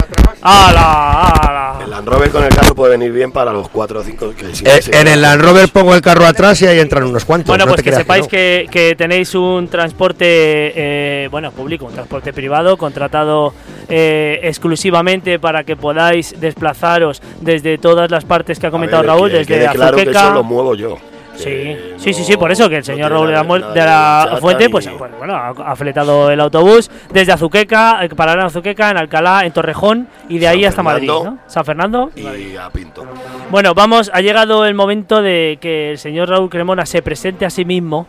[0.41, 1.49] ¡Hala, hala!
[1.51, 1.52] El
[1.93, 4.63] Land Rover con el carro puede venir bien para los 4 o 5 que sí,
[4.65, 7.47] Eh, sí, en el Land Rover pongo el carro atrás y ahí entran unos cuantos.
[7.49, 8.29] Bueno, no pues que sepáis no.
[8.29, 13.53] que, que tenéis un transporte, eh, bueno, público, un transporte privado contratado
[13.89, 19.29] eh, exclusivamente para que podáis desplazaros desde todas las partes que ha comentado ver, Raúl,
[19.29, 20.25] que desde quede claro que Azuqueca.
[20.25, 20.97] eso lo muevo yo.
[21.35, 24.65] Sí, sí, sí, sí, por eso que el señor Raúl de la, de la Fuente,
[24.65, 29.45] ni- pues bueno, ha, fletado el autobús desde Azuqueca, eh, parará en Azuqueca, en Alcalá,
[29.45, 31.11] en Torrejón y de San ahí hasta Madrid.
[31.47, 32.11] San Fernando.
[32.15, 33.05] y a Pinto.
[33.49, 37.49] Bueno, vamos, ha llegado el momento de que el señor Raúl Cremona se presente a
[37.49, 38.07] sí mismo,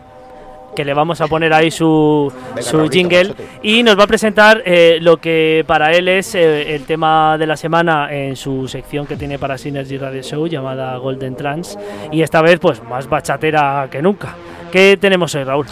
[0.75, 3.45] que le vamos a poner ahí su, Venga, su Raulito, jingle pásate.
[3.63, 7.47] y nos va a presentar eh, lo que para él es eh, el tema de
[7.47, 11.79] la semana en su sección que tiene para Synergy Radio Show llamada Golden Trans
[12.13, 14.35] y esta vez pues más bachatera que nunca.
[14.73, 15.67] ¿Qué tenemos hoy, Raúl?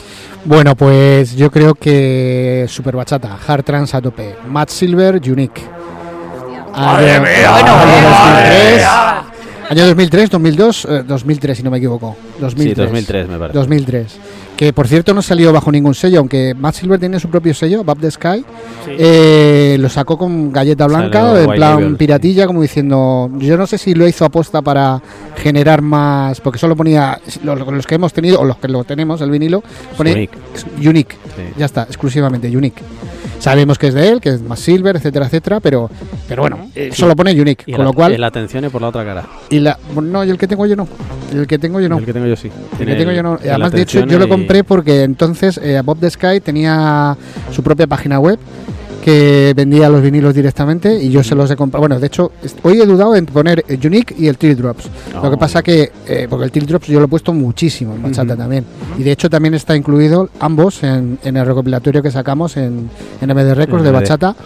[0.45, 5.61] Bueno, pues yo creo que Super Bachata, Hard Trans a tope, Matt Silver, Unique.
[6.77, 7.57] ¡Madre Año- mía!
[7.57, 9.23] año ¡Madre 2003, mía!
[9.71, 12.17] año 2003, 2002, eh, 2003 si no me equivoco.
[12.41, 12.75] 2003.
[12.77, 13.59] Sí, 2003 me parece.
[13.59, 14.19] 2003.
[14.57, 17.81] Que por cierto no salió bajo ningún sello, aunque Matt Silver tiene su propio sello,
[17.81, 18.45] Above the Sky.
[18.85, 18.93] Sí.
[18.99, 23.31] Eh, lo sacó con galleta blanca, Salió en plan piratilla, como diciendo.
[23.39, 25.03] Yo no sé si lo hizo aposta para
[25.37, 26.41] generar más.
[26.41, 27.21] Porque solo ponía.
[27.43, 29.63] Los, los que hemos tenido, o los que lo tenemos, el vinilo,
[29.97, 30.39] pone Unique.
[30.89, 31.17] Unique.
[31.37, 31.43] Sí.
[31.59, 32.83] Ya está, exclusivamente Unique.
[33.41, 35.91] Sabemos que es de él, que es más Silver, etcétera, etcétera, pero,
[36.29, 37.65] pero bueno, eh, solo pone Unique.
[37.67, 38.13] Y Con la, lo cual.
[38.13, 39.27] y la atención es por la otra cara.
[39.51, 40.87] Y la, no, y el que tengo yo no.
[41.33, 41.99] El que tengo yo no.
[41.99, 42.51] El que tengo yo sí.
[42.79, 43.39] El que tengo yo no.
[43.41, 47.17] Además, de hecho, yo lo compré porque entonces eh, Bob the Sky tenía
[47.51, 48.39] su propia página web
[49.05, 51.81] que vendía los vinilos directamente y yo se los he comprado.
[51.81, 52.31] Bueno, de hecho,
[52.63, 54.85] hoy he dudado en poner el Unique y el Tear Drops.
[55.15, 55.39] Lo que Oh.
[55.39, 58.65] pasa que, eh, porque el Tear Drops yo lo he puesto muchísimo en Bachata también.
[58.97, 62.89] Y de hecho también está incluido ambos en, en el recopilatorio que sacamos en,
[63.21, 63.91] en MD Records de.
[63.91, 64.37] Bachata.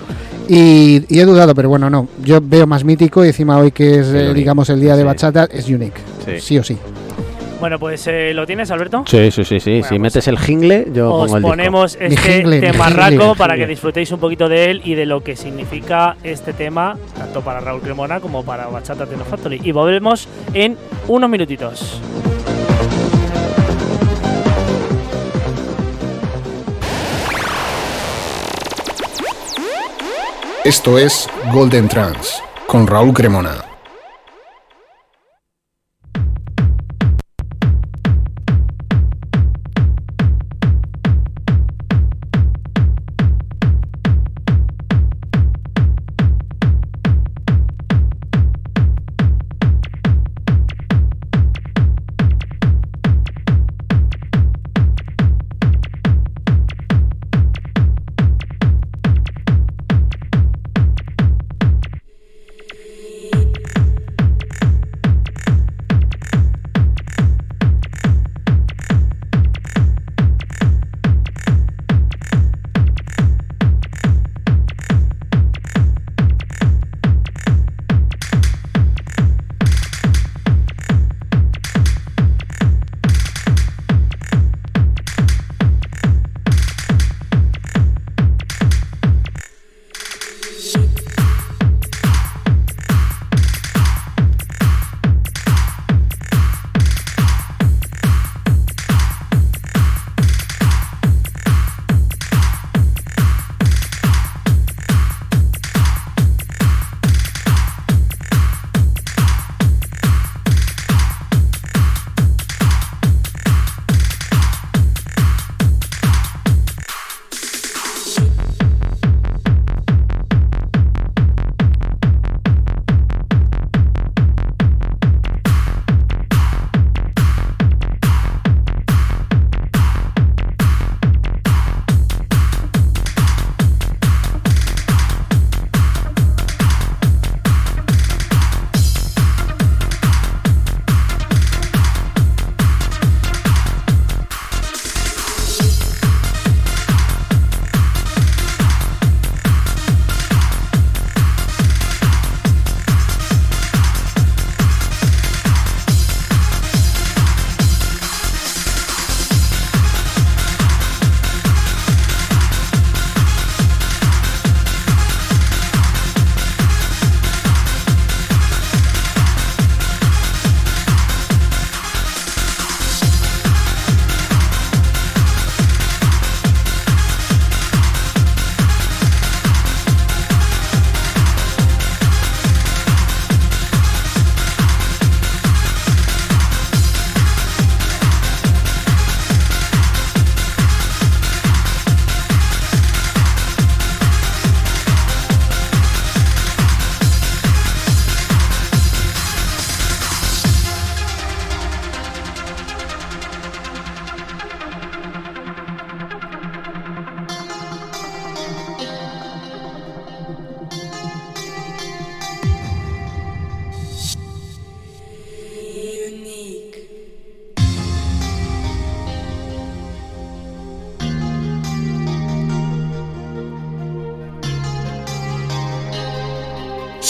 [0.49, 2.09] Y, y he dudado, pero bueno, no.
[2.23, 5.03] Yo veo más mítico y encima hoy que es, El eh, digamos, el día de
[5.03, 5.07] Sí.
[5.07, 6.01] Bachata, es Unique.
[6.25, 6.41] Sí.
[6.41, 6.77] Sí o sí.
[7.59, 9.03] Bueno, pues eh, ¿lo tienes, Alberto?
[9.07, 9.83] Sí, sí, sí, sí.
[9.83, 11.49] si pues, metes el jingle, yo Os pongo el disco.
[11.49, 13.57] ponemos este jingle, jingle, para jingle.
[13.57, 17.61] que disfrutéis un poquito de él y de lo que significa este tema, tanto para
[17.61, 19.61] Raúl Cremona como para Bachata Techno Factory.
[19.65, 20.77] Y volvemos en
[21.09, 21.99] unos minutitos.
[30.67, 33.76] Esto es Golden Trans con Raúl Cremona.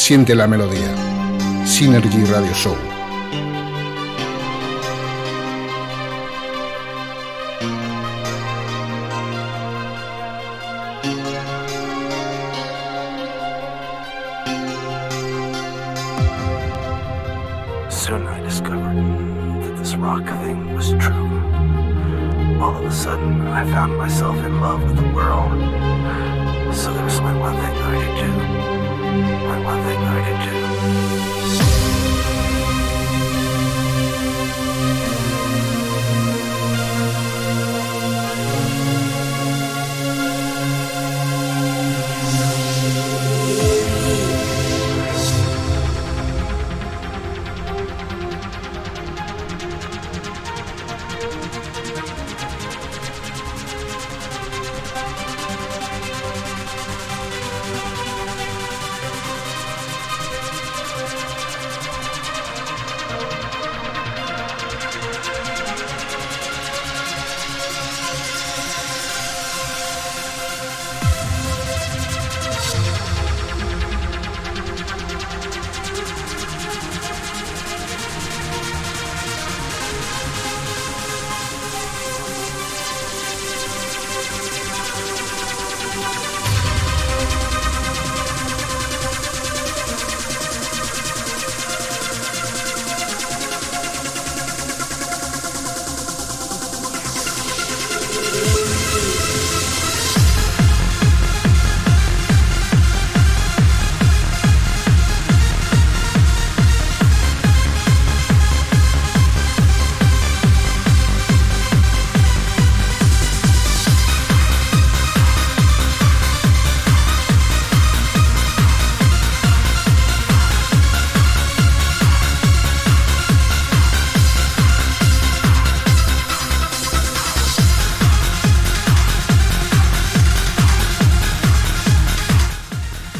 [0.06, 0.94] Siente la melodía.
[1.66, 2.95] Synergy Radio Show.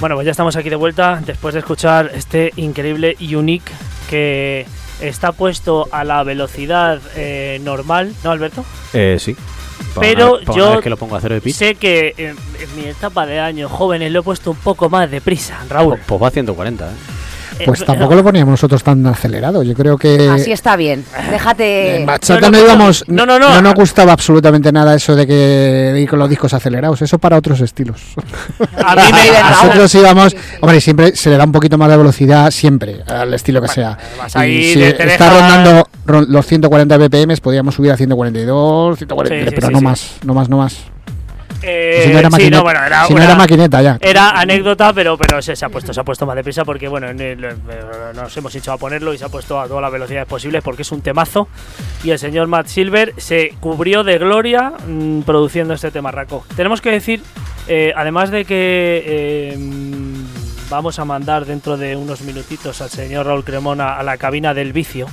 [0.07, 3.73] Bueno, pues ya estamos aquí de vuelta después de escuchar este increíble Unique
[4.09, 4.65] que
[5.01, 8.65] está puesto a la velocidad eh, normal, ¿no, Alberto?
[8.93, 9.35] Eh, sí.
[9.99, 12.77] Pero yo una vez que lo pongo a cero de pitch, Sé que en, en
[12.77, 15.99] mi etapa de años jóvenes lo he puesto un poco más deprisa, Raúl.
[16.07, 16.95] pues va a 140, ¿eh?
[17.65, 19.63] Pues Eh, tampoco lo poníamos nosotros tan acelerado.
[19.63, 20.29] Yo creo que.
[20.29, 21.05] Así está bien.
[21.31, 21.97] Déjate.
[21.97, 23.05] En bachata No, no, no, no, íbamos.
[23.09, 23.63] no, no, no.
[23.63, 27.01] nos gustaba absolutamente nada eso de que ir con los discos acelerados.
[27.03, 28.03] Eso para otros estilos.
[28.77, 30.37] A mí me Nosotros íbamos.
[30.61, 33.97] Hombre, siempre se le da un poquito más de velocidad, siempre, al estilo que sea.
[34.19, 39.45] vas Y si te- está rondando ron- los 140 BPM, podríamos subir a 142, 143,
[39.45, 40.77] Sí, sí, pero sí, no más, no más, no más.
[41.69, 43.99] Eh, si no era sí, maquineta, no, bueno, era si no una- era maquineta ya.
[44.01, 47.09] Era anécdota, pero, pero se, se ha puesto, se ha puesto más deprisa porque bueno,
[48.15, 50.83] nos hemos echado a ponerlo y se ha puesto a todas las velocidades posibles porque
[50.83, 51.49] es un temazo.
[52.05, 56.45] Y el señor Matt Silver se cubrió de gloria mm, produciendo este temarraco.
[56.55, 57.23] Tenemos que decir,
[57.69, 59.59] eh, además de que eh,
[60.71, 64.73] vamos a mandar dentro de unos minutitos al señor Raúl Cremona a la cabina del
[64.73, 65.07] vicio.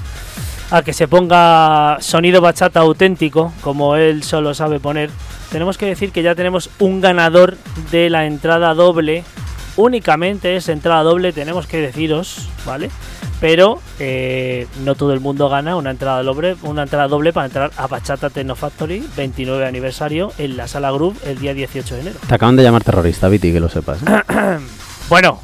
[0.71, 5.09] A que se ponga sonido bachata auténtico, como él solo sabe poner.
[5.53, 7.57] Tenemos que decir que ya tenemos un ganador
[7.91, 9.23] de la entrada doble.
[9.77, 12.89] Únicamente es entrada doble, tenemos que deciros, ¿vale?
[13.39, 17.71] Pero eh, no todo el mundo gana una entrada doble, una entrada doble para entrar
[17.77, 22.19] a Bachata Techno Factory 29 aniversario en la sala Groove el día 18 de enero.
[22.27, 23.99] Te acaban de llamar terrorista, Viti, que lo sepas.
[24.01, 24.57] ¿eh?
[25.07, 25.39] Bueno,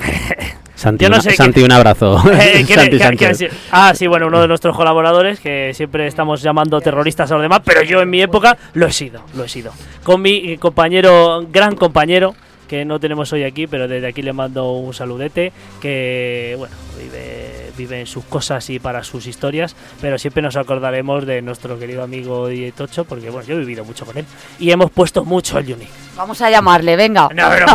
[0.82, 2.16] Santi, Yo no una- sé Santi, un abrazo.
[2.32, 3.18] Eh, ¿quién- Santi quién- Sánchez.
[3.18, 3.50] quién ha sido?
[3.70, 7.60] ah, sí, bueno, uno de nuestros colaboradores que siempre estamos llamando terroristas a los demás,
[7.64, 9.72] pero yo en mi época lo he sido, lo he sido.
[10.02, 12.34] Con mi compañero, gran compañero,
[12.68, 17.61] que no tenemos hoy aquí, pero desde aquí le mando un saludete, que, bueno, vive,
[17.82, 22.02] vive en sus cosas y para sus historias, pero siempre nos acordaremos de nuestro querido
[22.02, 24.24] amigo DJ Tocho, porque, bueno, yo he vivido mucho con él
[24.58, 25.90] y hemos puesto mucho el Unique.
[26.16, 27.28] Vamos a llamarle, venga.
[27.34, 27.74] No, pero, no,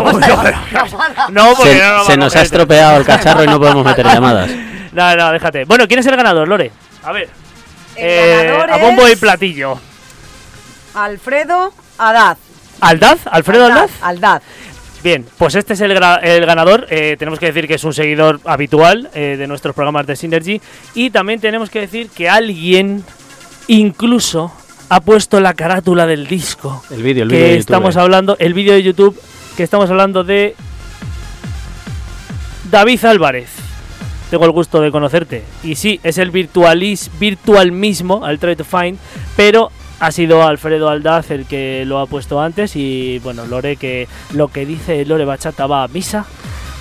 [1.30, 4.50] no, porque Se, no se nos ha estropeado el cacharro y no podemos meter llamadas.
[4.94, 5.66] No, no, déjate.
[5.66, 6.72] Bueno, ¿quién es el ganador, Lore?
[7.04, 7.30] A ver.
[7.98, 9.78] Eh, a bombo y platillo.
[10.94, 12.38] Alfredo Adaz.
[12.80, 13.20] ¿Aldaz?
[13.30, 13.92] ¿Alfredo Aldaz?
[14.02, 14.44] Aldaz.
[15.04, 16.88] Bien, pues este es el, ganador.
[16.90, 20.62] Eh, tenemos que decir que es un seguidor habitual eh, de nuestros programas de Synergy.
[20.96, 23.04] Y también tenemos que decir que alguien
[23.68, 24.52] incluso
[24.90, 26.84] ha puesto la carátula del disco.
[26.90, 28.00] El vídeo, el que vídeo de YouTube, estamos eh.
[28.00, 29.22] hablando, el vídeo de YouTube,
[29.56, 30.56] que estamos hablando de
[32.72, 33.50] David Álvarez.
[34.30, 35.44] Tengo el gusto de conocerte.
[35.64, 38.98] Y sí, es el virtualis, virtual mismo, al Try to Find,
[39.38, 42.76] pero ha sido Alfredo Aldaz el que lo ha puesto antes.
[42.76, 46.26] Y bueno, Lore, que lo que dice Lore Bachata va a misa.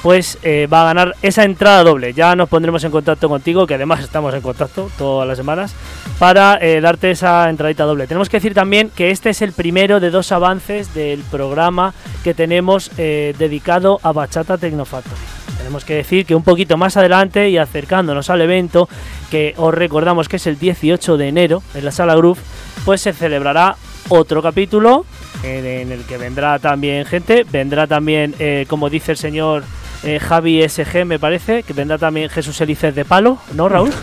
[0.06, 0.38] Pues
[0.72, 2.12] va a ganar esa entrada doble.
[2.12, 5.74] Ya nos pondremos en contacto contigo, que además estamos en contacto todas las semanas,
[6.20, 8.06] para eh, darte esa entradita doble.
[8.06, 11.92] Tenemos que decir también que este es el primero de dos avances del programa
[12.22, 15.16] que tenemos eh, dedicado a Bachata Technofactory.
[15.58, 18.88] Tenemos que decir que un poquito más adelante y acercándonos al evento,
[19.28, 22.38] que os recordamos que es el 18 de enero en la sala Groove,
[22.84, 23.74] pues se celebrará
[24.08, 25.04] otro capítulo
[25.42, 29.64] en, en el que vendrá también gente, vendrá también, eh, como dice el señor
[30.02, 33.92] eh, Javi SG, me parece, que vendrá también Jesús Elices de Palo, ¿no, Raúl?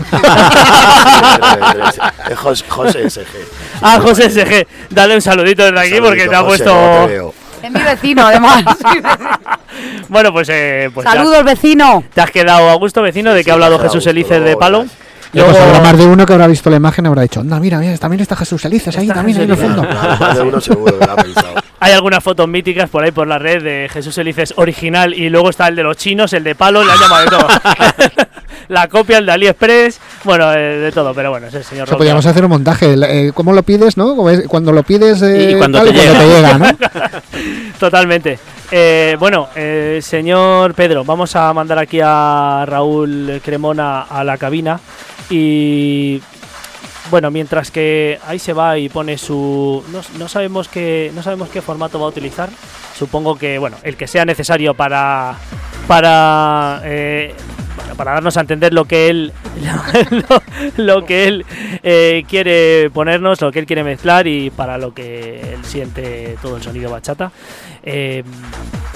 [2.29, 3.25] Eh, Jos- José SG.
[3.81, 6.71] ah, José SG, dale un saludito desde aquí porque te ha José, puesto...
[6.73, 7.67] ¿cómo te?
[7.67, 8.63] Es mi vecino, además.
[10.07, 12.03] Bueno, pues, eh, pues Saludos, vecino.
[12.13, 14.79] te has quedado a gusto, vecino, de que ha hablado Jesús Elices de Palo.
[14.81, 14.93] verás.
[15.33, 17.59] Luego, Luego- habrá más de uno que habrá visto la imagen y habrá dicho, anda,
[17.59, 19.81] mira, mira, también está Jesús Elices ahí, también ahí en el fondo.
[19.83, 21.55] Más de uno seguro que lo ha pensado.
[21.84, 25.49] Hay algunas fotos míticas por ahí por la red de Jesús Elices original y luego
[25.49, 27.47] está el de los chinos, el de palo, le han llamado de todo.
[28.69, 31.88] la copia, el de AliExpress, bueno, eh, de todo, pero bueno, es el señor O
[31.88, 32.93] sea, podríamos hacer un montaje.
[32.93, 34.15] eh, ¿Cómo lo pides, no?
[34.47, 36.23] Cuando lo pides eh, Y cuando tal, te llega.
[36.23, 36.67] llega, ¿no?
[37.81, 38.39] Totalmente.
[38.71, 44.79] Eh, bueno, eh, señor Pedro, vamos a mandar aquí a Raúl Cremona a la cabina
[45.29, 46.21] y
[47.10, 49.84] bueno, mientras que ahí se va y pone su
[50.18, 52.49] no, sabemos qué no sabemos qué formato va a utilizar.
[52.95, 55.36] Supongo que bueno, el que sea necesario para
[55.88, 57.34] para eh,
[57.97, 59.34] para darnos a entender lo que él
[60.78, 61.45] lo, que él
[61.84, 66.58] eh, quiere ponernos, lo que él quiere mezclar y para lo que él siente todo
[66.58, 67.32] el sonido bachata.
[67.84, 68.24] Eh,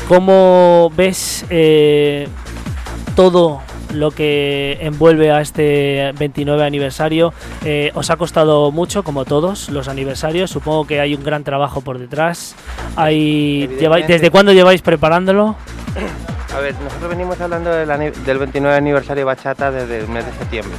[0.08, 1.46] ¿Cómo ves
[3.16, 3.62] todo
[3.94, 7.34] lo que envuelve a este 29 aniversario?
[7.66, 10.50] Eh, ¿Os ha costado mucho, como todos los aniversarios?
[10.52, 12.56] Supongo que hay un gran trabajo por detrás.
[12.96, 15.56] Hay, lleváis- ¿Desde cuándo lleváis preparándolo?
[16.56, 20.32] A ver, nosotros venimos hablando del, del 29 aniversario de Bachata desde el mes de
[20.34, 20.76] septiembre.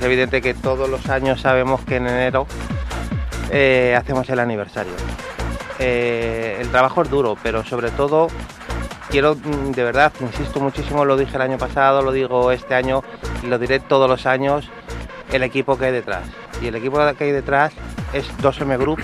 [0.00, 2.46] Es evidente que todos los años sabemos que en enero
[3.50, 4.92] eh, hacemos el aniversario.
[5.78, 8.28] Eh, el trabajo es duro, pero sobre todo
[9.14, 13.04] quiero, mm, de verdad, insisto muchísimo, lo dije el año pasado, lo digo este año
[13.44, 14.68] y lo diré todos los años,
[15.32, 16.24] el equipo que hay detrás.
[16.60, 17.72] Y el equipo que hay detrás
[18.12, 18.98] es 2M Group,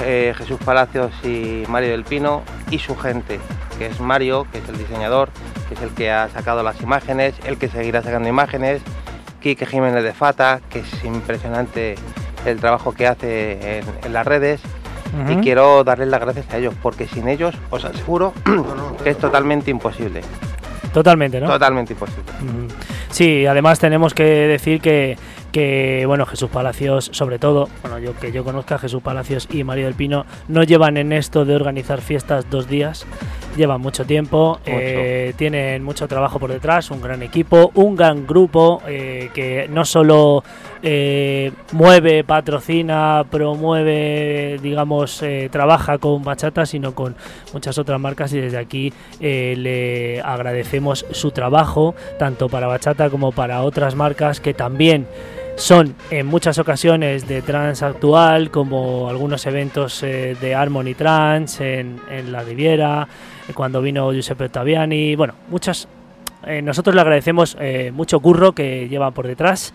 [0.00, 3.40] eh, Jesús Palacios y Mario del Pino y su gente,
[3.78, 5.28] que es Mario, que es el diseñador,
[5.68, 8.80] que es el que ha sacado las imágenes, el que seguirá sacando imágenes,
[9.42, 11.96] Quique Jiménez de Fata, que es impresionante
[12.46, 14.62] el trabajo que hace en, en las redes.
[15.28, 18.32] Y quiero darles las gracias a ellos, porque sin ellos os aseguro
[19.04, 20.22] que es totalmente imposible.
[20.92, 21.46] Totalmente, ¿no?
[21.46, 22.24] Totalmente imposible.
[22.42, 22.68] Ujú.
[23.10, 25.16] Sí, además tenemos que decir que,
[25.52, 29.64] que, bueno, Jesús Palacios, sobre todo, bueno, yo que yo conozca a Jesús Palacios y
[29.64, 33.06] María del Pino, no llevan en esto de organizar fiestas dos días,
[33.56, 38.82] llevan mucho tiempo, eh, tienen mucho trabajo por detrás, un gran equipo, un gran grupo
[38.86, 40.44] eh, que no solo
[40.82, 47.16] eh, mueve, patrocina, promueve, digamos, eh, trabaja con bachata, sino con
[47.52, 53.32] muchas otras marcas y desde aquí eh, le agradecemos su trabajo, tanto para bachata como
[53.32, 55.06] para otras marcas que también
[55.56, 62.30] son en muchas ocasiones de trance actual, como algunos eventos de Harmony Trance en, en
[62.30, 63.08] la Riviera,
[63.54, 65.88] cuando vino Giuseppe Ottaviani, bueno, muchas.
[66.62, 67.56] nosotros le agradecemos
[67.92, 69.74] mucho curro que lleva por detrás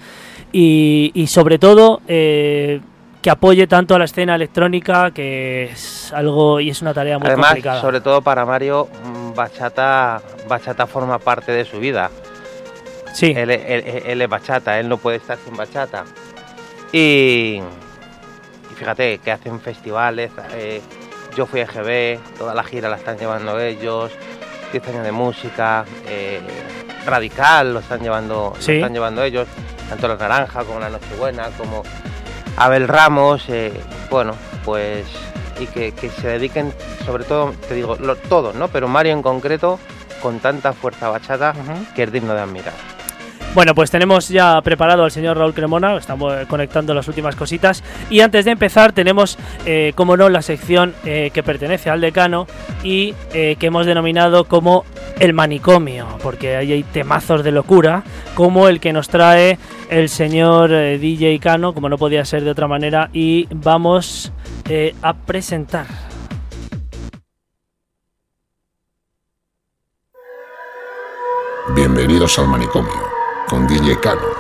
[0.54, 2.80] y, y sobre todo eh,
[3.22, 7.28] que apoye tanto a la escena electrónica, que es algo y es una tarea muy
[7.28, 7.82] Además, complicada.
[7.82, 8.88] sobre todo para Mario,
[9.36, 12.10] Bachata, Bachata forma parte de su vida.
[13.14, 16.04] Sí, Él, él- él es bachata, él no puede estar sin bachata.
[16.92, 20.32] Y, y fíjate que hacen festivales.
[20.54, 20.82] eh,
[21.36, 24.12] yo fui a EGB, toda la gira la están llevando ellos.
[24.72, 25.86] 10 años de música.
[26.08, 26.40] eh,
[27.06, 28.72] radical lo están llevando, Sí.
[28.72, 29.48] lo están llevando ellos.
[29.90, 31.84] Tanto la Naranja como la Nochebuena, como
[32.58, 33.46] Abel Ramos.
[33.50, 33.74] eh,
[34.10, 34.34] bueno,
[34.66, 35.06] pues.
[35.60, 36.74] Y que, que se dediquen,
[37.06, 38.70] sobre todo, te digo, lo- todos, ¿no?
[38.70, 39.80] Pero Mario en concreto,
[40.22, 41.54] con tanta fuerza bachata,
[41.96, 42.74] que es digno de admirar.
[43.56, 47.84] Bueno, pues tenemos ya preparado al señor Raúl Cremona, estamos eh, conectando las últimas cositas.
[48.10, 49.38] Y antes de empezar, tenemos,
[49.68, 52.48] eh, como no, la sección eh, que pertenece al decano
[52.84, 54.86] y que hemos denominado como
[55.20, 59.58] el manicomio, porque ahí hay temazos de locura, como el que nos trae
[59.90, 64.34] el señor DJ Cano, como no podía ser de otra manera, y vamos
[65.02, 65.86] a presentar.
[71.76, 73.13] Bienvenidos al manicomio,
[73.54, 74.34] con DJ Cano.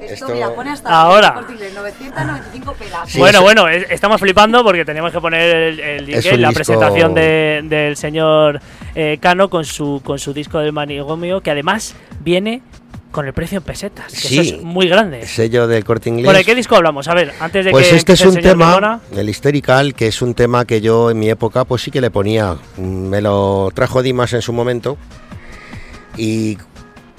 [0.00, 1.34] Esto, mira, pone hasta Ahora.
[1.34, 3.08] Corte Inglés, 995 pelas.
[3.08, 6.10] Sí, bueno, bueno, es- estamos flipando porque tenemos que poner el, el un
[6.42, 8.60] la disco- presentación de- del señor
[8.94, 12.62] eh, Cano con su, con su disco del manigomio, que además viene
[13.12, 14.38] con el precio en pesetas, que Sí.
[14.40, 15.24] eso es muy grande.
[15.26, 16.26] Sello del corte inglés.
[16.32, 17.06] ¿Por qué disco hablamos?
[17.08, 19.00] A ver, antes de Pues que este es un tema, Carmona.
[19.16, 22.10] el Hysterical, que es un tema que yo en mi época pues sí que le
[22.10, 22.56] ponía.
[22.76, 24.96] Mm, Me lo trajo Dimas en su momento
[26.16, 26.58] y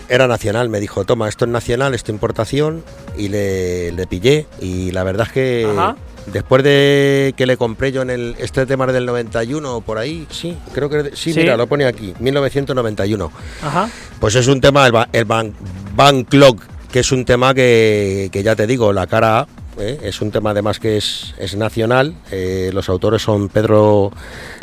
[0.09, 0.69] era nacional.
[0.69, 2.83] Me dijo, toma, esto es nacional, esto es importación
[3.17, 4.47] y le, le pillé.
[4.61, 5.95] Y la verdad es que Ajá.
[6.28, 10.28] Después de que le compré yo en el este tema del 91 o por ahí,
[10.30, 11.39] sí, creo que sí, Sí.
[11.39, 13.32] mira, lo pone aquí, 1991.
[13.61, 13.89] Ajá.
[14.19, 15.53] Pues es un tema, el, el Ban,
[15.95, 16.61] Ban Clock,
[16.91, 19.47] que es un tema que, que ya te digo, la cara A,
[19.80, 19.99] ¿eh?
[20.03, 22.15] es un tema además que es, es nacional.
[22.32, 24.11] eh, los autores son Pedro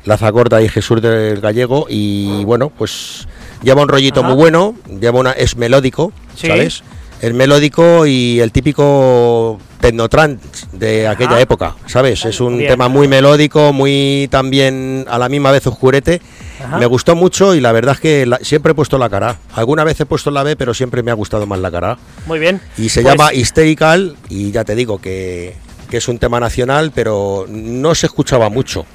[0.05, 1.87] Lazagorda y Jesús del Gallego.
[1.89, 3.27] Y bueno, pues
[3.63, 4.29] lleva un rollito Ajá.
[4.29, 6.47] muy bueno, lleva una, es melódico, Sí.
[6.47, 6.83] ¿sabes?
[7.21, 11.41] Es melódico y el típico technotrance de aquella Ajá.
[11.41, 12.25] época, ¿sabes?
[12.25, 12.71] Es un Bien.
[12.71, 16.21] tema muy melódico, muy también a la misma vez oscurete.
[16.65, 16.79] Ajá.
[16.79, 19.37] Me gustó mucho y la verdad es que la- siempre he puesto la cara.
[19.55, 21.99] Alguna vez he puesto la B, pero siempre me ha gustado más la cara.
[22.27, 22.61] Muy bien.
[22.79, 25.57] Y se Pues- llama Hysterical y ya te digo que,
[25.91, 28.87] que es un tema nacional, pero no se escuchaba mucho.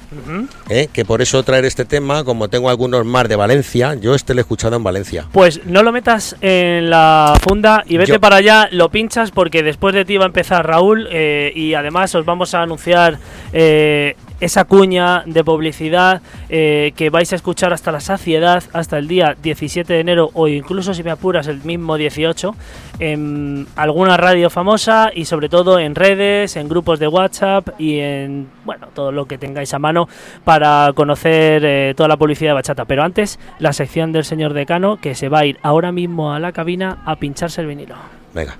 [0.68, 0.88] ¿eh?
[0.92, 4.40] Que por eso traer este tema, como tengo algunos más de Valencia, yo este lo
[4.40, 5.26] he escuchado en Valencia.
[5.32, 9.62] Pues no lo metas en la funda y vete Yo- para allá, lo pinchas porque
[9.62, 13.18] después de ti va a empezar Raúl eh, y además os vamos a anunciar
[13.52, 19.08] eh, esa cuña de publicidad eh, que vais a escuchar hasta la saciedad, hasta el
[19.08, 22.54] día 17 de enero o incluso si me apuras el mismo 18
[22.98, 28.48] en alguna radio famosa y sobre todo en redes, en grupos de WhatsApp y en
[28.64, 30.08] bueno todo lo que tengáis a mano
[30.44, 32.84] para conocer eh, toda la publicidad de bachata.
[32.84, 36.40] Pero antes la sección del señor decano que se va a ir ahora mismo a
[36.40, 37.96] la cabina a pincharse el vinilo.
[38.34, 38.56] Venga.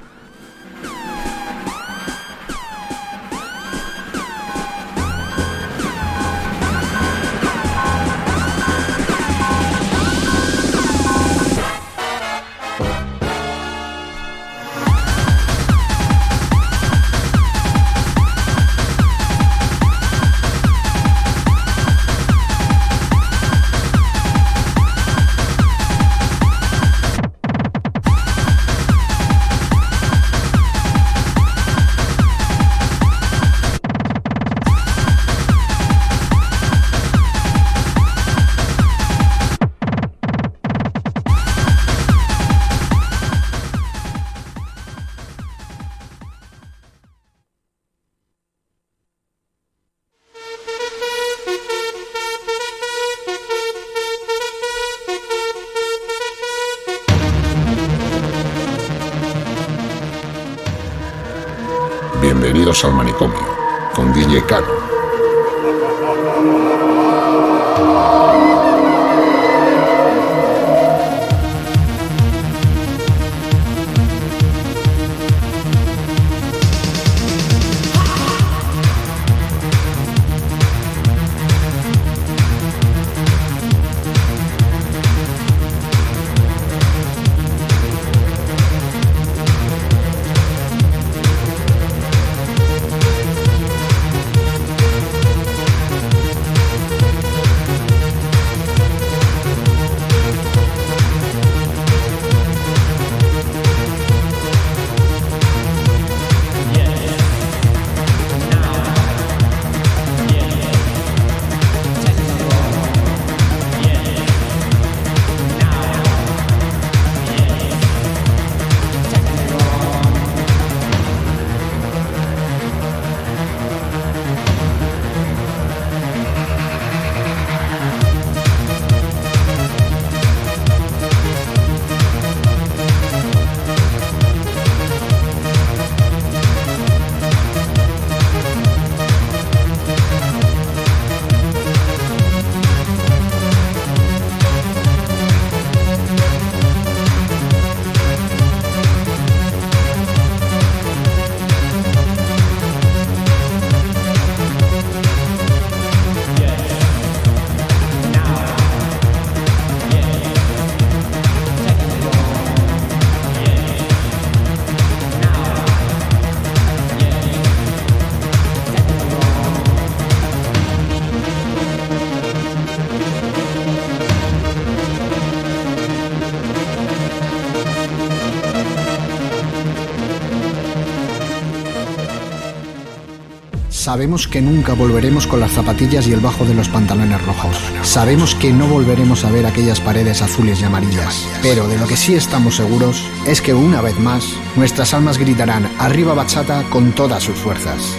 [183.96, 187.56] Sabemos que nunca volveremos con las zapatillas y el bajo de los pantalones rojos.
[187.80, 191.26] Sabemos que no volveremos a ver aquellas paredes azules y amarillas.
[191.40, 195.66] Pero de lo que sí estamos seguros es que una vez más nuestras almas gritarán
[195.78, 197.96] arriba bachata con todas sus fuerzas.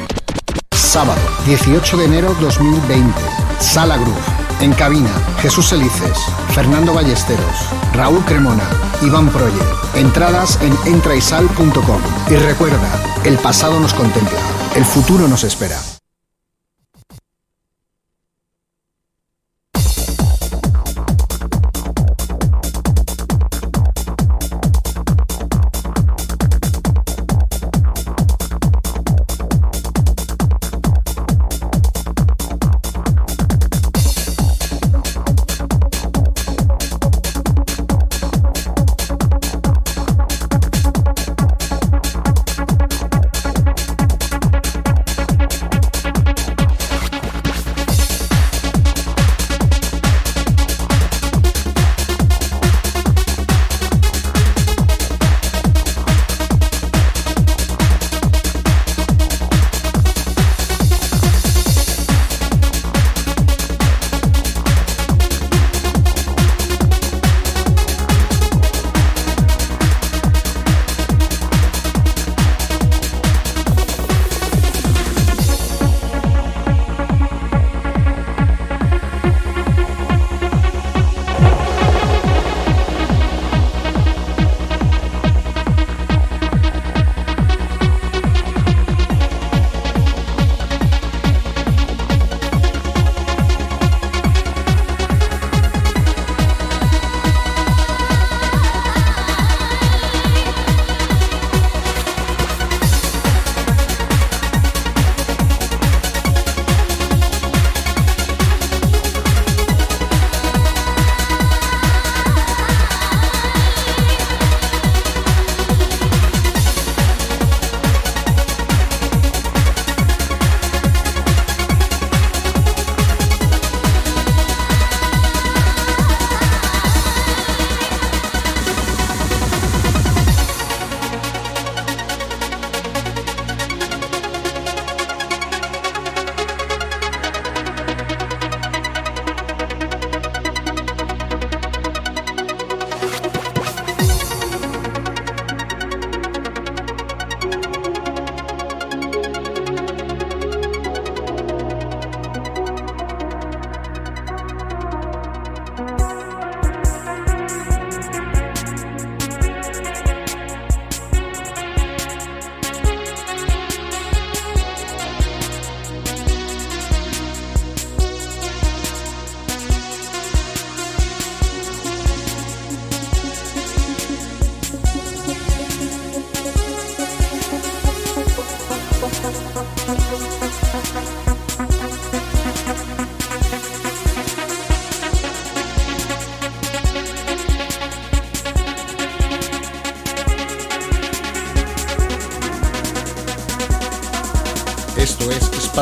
[0.72, 3.12] Sábado, 18 de enero 2020.
[3.60, 4.22] Sala Groove.
[4.62, 5.10] En cabina,
[5.42, 6.20] Jesús Elices,
[6.50, 8.70] Fernando Ballesteros, Raúl Cremona,
[9.02, 9.64] Iván Proye.
[9.96, 12.02] Entradas en entraisal.com.
[12.30, 14.40] Y recuerda, el pasado nos contempla,
[14.76, 15.80] el futuro nos espera.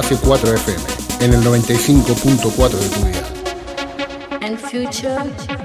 [0.06, 0.84] Espacio 4 FM,
[1.22, 3.24] en el 95.4 de tu vida.
[4.42, 5.65] and future.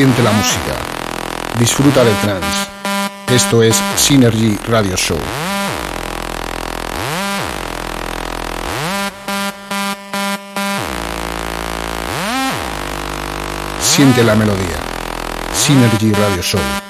[0.00, 0.76] Siente la música.
[1.58, 2.70] Disfruta del trance.
[3.26, 5.18] Esto es Synergy Radio Show.
[13.82, 14.78] Siente la melodía.
[15.54, 16.89] Synergy Radio Show.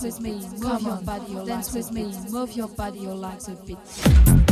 [0.00, 3.56] Dance with me, move your body, dance with me, move your body, your legs a
[3.66, 4.47] bit.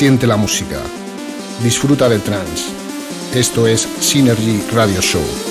[0.00, 0.80] Siente la música.
[1.62, 2.72] Disfruta del trance.
[3.34, 5.49] Esto es Synergy Radio Show.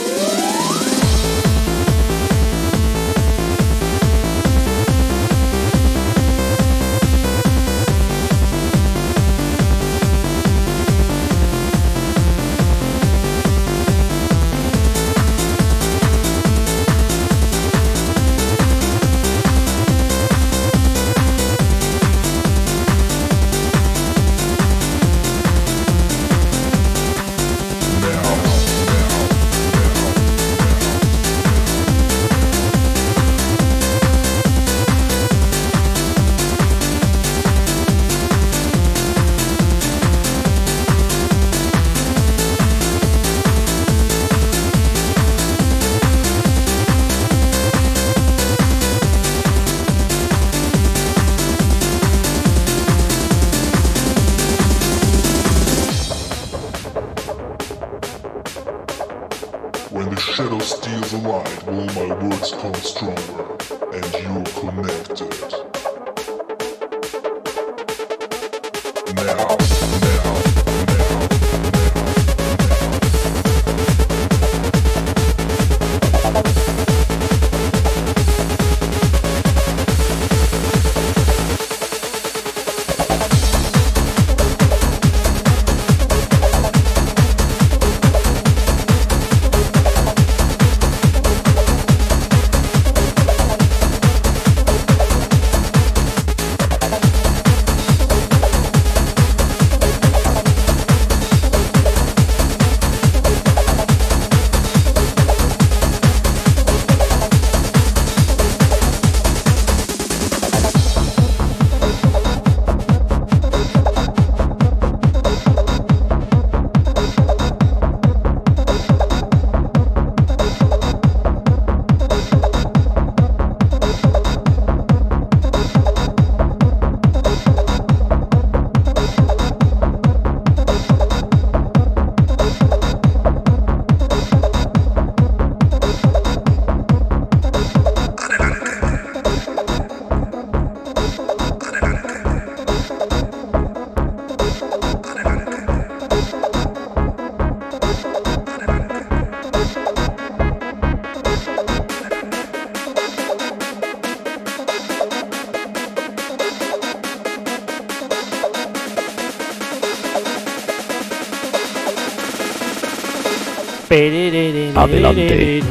[164.76, 165.64] Adelante.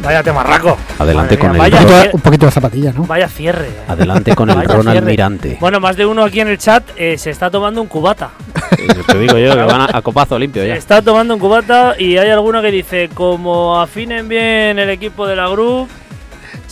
[0.00, 0.76] Vaya temarraco.
[0.98, 3.04] Adelante Madre con mía, el vaya Ro- cier- Un poquito de zapatilla, ¿no?
[3.06, 3.68] Vaya cierre.
[3.88, 5.10] Adelante con el Vaya Ronald cierre.
[5.10, 5.56] Mirante.
[5.60, 8.30] Bueno, más de uno aquí en el chat eh, se está tomando un cubata.
[9.06, 10.74] Te digo yo que van a, a copazo limpio Se ya.
[10.74, 15.36] está tomando un cubata y hay alguno que dice, como afinen bien el equipo de
[15.36, 15.88] la group,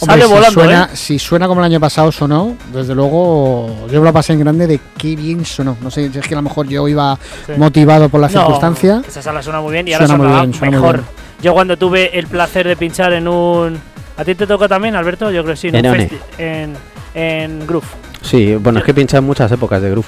[0.03, 0.97] Hombre, sale si volando, suena, ¿eh?
[0.97, 4.66] si suena como el año pasado sonó, desde luego yo me lo pasé en grande
[4.66, 5.77] de qué bien sonó.
[5.81, 7.53] No sé, si es que a lo mejor yo iba Sí.
[7.57, 9.03] motivado por la No, circunstancia.
[9.07, 10.97] Esa sala suena muy bien y ahora Suena muy sonará bien, suena muy mejor.
[10.97, 11.09] bien.
[11.43, 13.79] Yo cuando tuve el placer de pinchar en un...
[14.16, 15.31] ¿A ti te tocó también, Alberto?
[15.31, 15.69] Yo creo que sí.
[15.69, 16.09] En, En un
[16.39, 16.77] en,
[17.15, 17.87] en Groove.
[18.20, 20.07] Sí, bueno, es que pincha en muchas épocas de groove.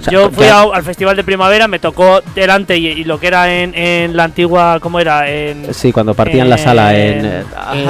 [0.00, 3.20] O sea, Yo fui a- al festival de primavera, me tocó delante y, y lo
[3.20, 5.30] que era en, en la antigua, ¿cómo era?
[5.30, 7.26] En, Sí, cuando partían la sala en.
[7.26, 7.42] eh,
[7.74, 7.84] Eh,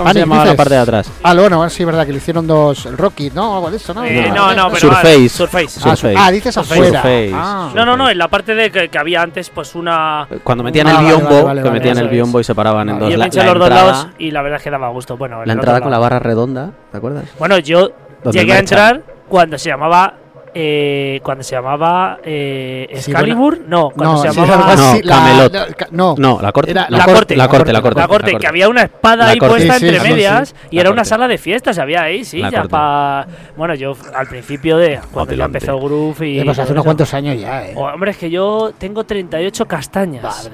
[0.00, 1.12] ¿Cómo se Ani, llamaba la parte de atrás?
[1.22, 3.56] Ah, bueno, sí, verdad, que le hicieron dos Rocky, ¿no?
[3.56, 4.04] Algo de eso, ¿no?
[4.04, 5.14] Eh, no, no, pero Surface.
[5.16, 5.64] vale, Surface.
[5.66, 6.14] Ah, su- Surface.
[6.18, 6.80] ah, dices Surface.
[6.80, 7.02] afuera.
[7.02, 7.32] Surface.
[7.34, 7.70] Ah.
[7.74, 10.26] No, no, no, en la parte de que, que había antes, pues una.
[10.42, 12.10] Cuando metían Ah, el vale, biombo, vale, vale, que metían el es.
[12.12, 13.10] biombo y se paraban en dos.
[13.10, 15.16] yo La, los dos lados y la verdad es que daba gusto.
[15.16, 17.24] Bueno, en la entrada con la barra redonda, ¿te acuerdas?
[17.38, 17.90] Bueno, yo
[18.32, 20.14] llegué a entrar cuando se llamaba
[20.54, 24.74] eh, cuando se llamaba eh, Sí, Excalibur, no, cuando No, se llamaba
[25.06, 25.52] Camelot.
[25.52, 26.70] la- ca- no, No, la corte.
[26.70, 28.00] Era la, la corte, corte, la corte, la corte.
[28.00, 30.12] la corte, que había una espada ahí puesta Sí, sí, entre sí, sí.
[30.12, 33.26] medias y La era una sala de fiestas, había ahí, sí, La ya para...
[33.56, 36.44] Bueno, yo al principio de cuando ya empezó el groove y...
[36.44, 37.74] Pues hace unos cuantos años ya, eh.
[37.76, 40.50] Oh, hombre, es que yo tengo 38 castañas.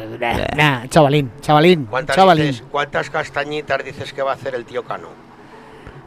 [0.56, 2.46] Nah, chavalín, chavalín, ¿Cuántas, chavalín.
[2.46, 5.08] dices- ¿Cuántas castañitas dices que va a hacer el tío Cano?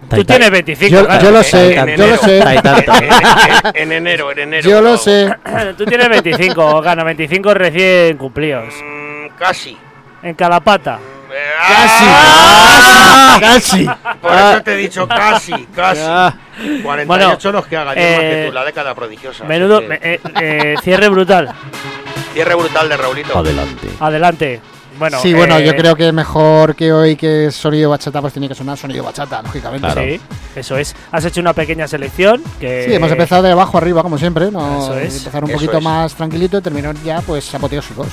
[0.10, 1.24] Tú tienes 25, Yo, claro.
[1.24, 2.08] yo lo En sé, yo enero.
[2.08, 2.40] lo sé.
[2.40, 4.70] En, en- en enero, en enero.
[4.70, 4.98] Yo lo no.
[4.98, 5.30] sé.
[5.78, 8.74] Tú tienes 25, gana 25 recién cumplidos.
[8.84, 9.78] Mm, casi.
[10.24, 11.00] En Calapata.
[11.32, 13.38] Eh, Casi, ¡ah!
[13.40, 13.90] casi, casi.
[14.20, 16.02] Por eso te he dicho casi, casi.
[16.04, 16.34] Ah.
[16.84, 19.44] 48 Bueno, los que hagan, yo más que eh, tú, la década prodigiosa.
[19.46, 21.54] Menudo que eh, eh, cierre brutal.
[22.34, 23.38] Cierre brutal de Raulito.
[23.38, 23.88] Adelante.
[24.00, 24.62] Adelante.
[25.00, 28.48] Bueno, sí, bueno, eh, yo creo que mejor que hoy que sonido bachata, pues tiene
[28.50, 29.88] que sonar sonido bachata, lógicamente.
[29.88, 30.02] Claro.
[30.02, 30.20] Sí,
[30.56, 30.94] eso es.
[31.12, 34.84] Has hecho una pequeña selección que Sí, hemos empezado de abajo arriba, como siempre, ¿no?
[34.84, 35.18] Eso es.
[35.20, 35.84] Empezar un Eso poquito es.
[35.84, 38.08] más tranquilito y terminar ya, pues, apoteósicos.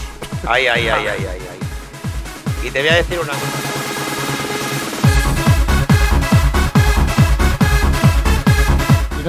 [0.46, 2.68] Ay, ay, ay, ay, ay, ay.
[2.68, 3.95] Y te voy a decir una cosa.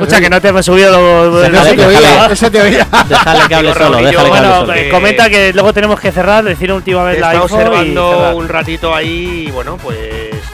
[0.01, 1.41] Escucha que no te hemos subido lo, lo-
[1.75, 2.87] te oía, ese te oía.
[3.09, 4.73] Déjale que hable solo, que Bueno, solo.
[4.73, 8.11] eh, que- comenta que luego tenemos que cerrar, decir última vez la info y observando
[8.13, 8.35] cerrar.
[8.35, 9.97] un ratito ahí y bueno, pues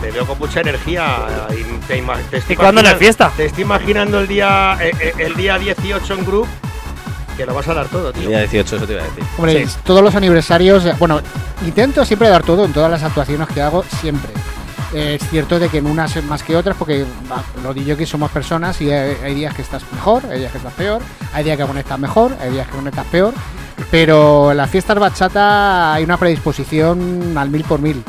[0.01, 1.17] te veo con mucha energía.
[1.51, 3.31] Y, te estoy ¿Y cuándo en la fiesta?
[3.35, 6.47] Te estoy imaginando el día, eh, eh, el día 18 en Group,
[7.37, 8.29] que lo vas a dar todo, El tío.
[8.29, 9.23] día 18, eso te iba a decir.
[9.37, 11.19] Hombre, todos los aniversarios, eh, bueno,
[11.65, 14.31] intento siempre dar todo en todas las actuaciones que hago, siempre.
[14.93, 18.79] Es cierto de que en unas más que otras, porque va, los DJs somos personas
[18.81, 21.01] y hay, hay días que estás mejor, hay días que estás peor,
[21.33, 23.33] hay días que conectas mejor, hay días que conectas peor,
[23.89, 28.03] pero en las fiestas bachata hay una predisposición al mil por mil.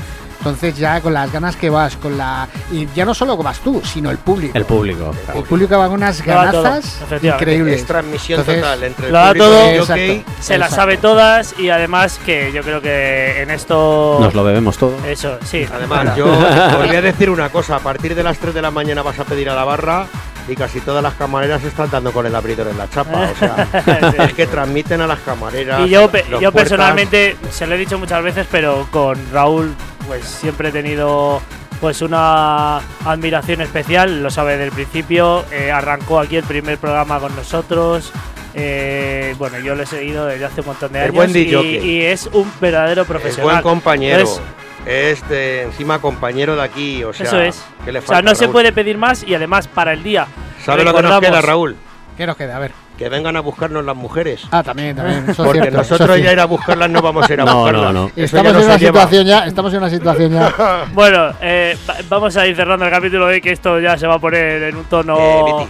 [0.44, 2.46] Entonces ya con las ganas que vas, con la...
[2.70, 4.58] Y ya no solo vas tú, sino el público.
[4.58, 5.10] El público.
[5.34, 7.80] El público va con unas ganazas increíbles.
[7.80, 9.64] Es transmisión Entonces, total entre el lo da público todo.
[9.64, 9.92] y el Exacto.
[10.02, 10.24] jockey.
[10.40, 14.18] Se las sabe todas y además que yo creo que en esto...
[14.20, 14.94] Nos lo bebemos todo.
[15.06, 15.66] Eso, sí.
[15.74, 17.76] Además, yo os voy a decir una cosa.
[17.76, 20.04] A partir de las 3 de la mañana vas a pedir a la barra
[20.46, 23.30] y casi todas las camareras están dando con el abridor en la chapa.
[23.32, 23.66] O sea,
[24.26, 25.80] es que transmiten a las camareras.
[25.86, 26.52] Y yo, yo puertas.
[26.52, 29.74] personalmente, se lo he dicho muchas veces, pero con Raúl,
[30.06, 31.40] pues siempre he tenido
[31.80, 37.34] pues una admiración especial, lo sabe del principio, eh, arrancó aquí el primer programa con
[37.36, 38.12] nosotros.
[38.54, 41.32] eh, bueno, yo lo he seguido desde hace un montón de El años buen y,
[41.44, 41.62] DJ.
[41.84, 43.50] y es un verdadero Es profesional.
[43.50, 44.20] buen compañero.
[44.20, 44.42] Entonces,
[44.86, 47.02] es de encima compañero de aquí.
[47.04, 47.64] O sea, Eso es.
[47.84, 50.26] ¿qué le o sea, falta, no se puede pedir más y además para el día.
[50.64, 51.76] ¿Sabe lo que nos queda, Raúl?
[52.16, 52.56] ¿Qué nos queda?
[52.56, 52.72] A ver.
[52.98, 54.46] Que vengan a buscarnos las mujeres.
[54.52, 55.28] Ah, también, también.
[55.28, 57.44] Eso Porque cierto, eso es nosotros ya ir a buscarlas no vamos a ir a
[57.46, 57.82] No, buscarlas.
[57.82, 58.10] no, no.
[58.14, 59.00] Estamos no en una lleva.
[59.00, 60.54] situación ya, estamos en una situación ya.
[60.92, 64.14] Bueno, eh, va- vamos a ir cerrando el capítulo de que esto ya se va
[64.14, 65.16] a poner en un tono.
[65.18, 65.66] Eh,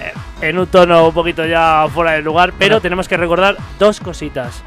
[0.00, 0.12] eh,
[0.48, 4.62] en un tono un poquito ya fuera del lugar, pero tenemos que recordar dos cositas.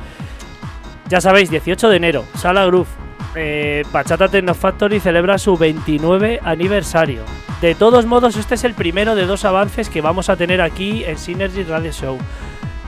[1.09, 2.87] Ya sabéis, 18 de enero, Sala Groove.
[3.35, 7.23] Eh, Bachata Techno Factory celebra su 29 aniversario.
[7.61, 11.03] De todos modos, este es el primero de dos avances que vamos a tener aquí
[11.03, 12.17] en Synergy Radio Show.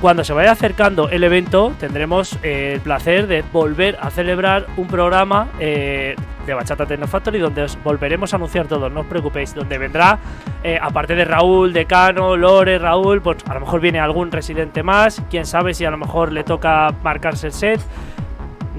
[0.01, 4.87] Cuando se vaya acercando el evento, tendremos eh, el placer de volver a celebrar un
[4.87, 6.15] programa eh,
[6.47, 10.17] de Bachata Techno Factory donde os volveremos a anunciar todo, no os preocupéis, donde vendrá,
[10.63, 15.21] eh, aparte de Raúl, Decano, Lore, Raúl, pues a lo mejor viene algún residente más,
[15.29, 17.79] quién sabe si a lo mejor le toca marcarse el set.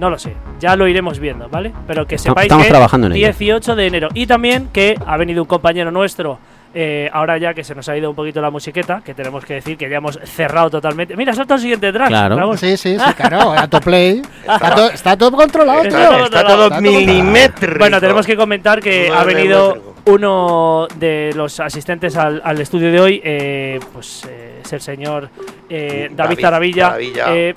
[0.03, 1.73] No lo sé, ya lo iremos viendo, ¿vale?
[1.87, 3.24] Pero que sepáis estamos que trabajando en ello.
[3.24, 4.09] 18 de enero.
[4.12, 6.41] Y también que ha venido un compañero nuestro,
[6.74, 9.55] eh, ahora ya que se nos ha ido un poquito la musiqueta, que tenemos que
[9.55, 11.16] decir que ya hemos cerrado totalmente.
[11.16, 12.09] Mira, salta el siguiente track.
[12.09, 12.57] Claro.
[12.57, 13.55] Sí, sí, sí, claro.
[13.55, 16.09] Está, to- está todo controlado, Está tío.
[16.09, 17.78] todo Está todo Está todo milimétrico.
[17.78, 23.01] Bueno, tenemos que comentar que ha venido uno de los asistentes al, al estudio de
[23.01, 25.28] hoy, eh, pues eh, es el señor
[25.69, 27.55] eh, David, David Taravilla, eh,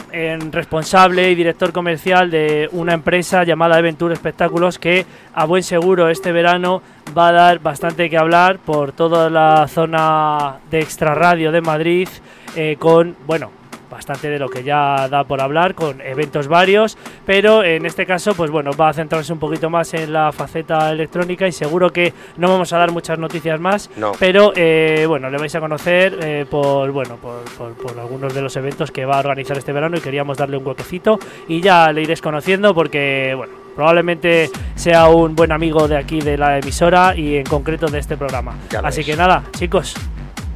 [0.52, 6.32] responsable y director comercial de una empresa llamada Aventura Espectáculos que a buen seguro este
[6.32, 6.84] verano
[7.18, 12.08] va a dar bastante que hablar por toda la zona de extrarradio de Madrid
[12.56, 13.52] eh, con, bueno,
[13.90, 18.34] bastante de lo que ya da por hablar, con eventos varios, pero en este caso,
[18.34, 22.12] pues bueno, va a centrarse un poquito más en la faceta electrónica y seguro que
[22.36, 24.12] no vamos a dar muchas noticias más, No.
[24.20, 28.42] pero eh, bueno, le vais a conocer eh, por, bueno, por, por- por algunos de
[28.42, 31.18] los eventos que va a organizar este verano y queríamos darle un huequecito
[31.48, 36.38] y ya le iréis conociendo porque, bueno, probablemente sea un buen amigo de aquí de
[36.38, 38.56] la emisora y en concreto de este programa.
[38.84, 39.06] Así es.
[39.06, 39.94] que nada, chicos,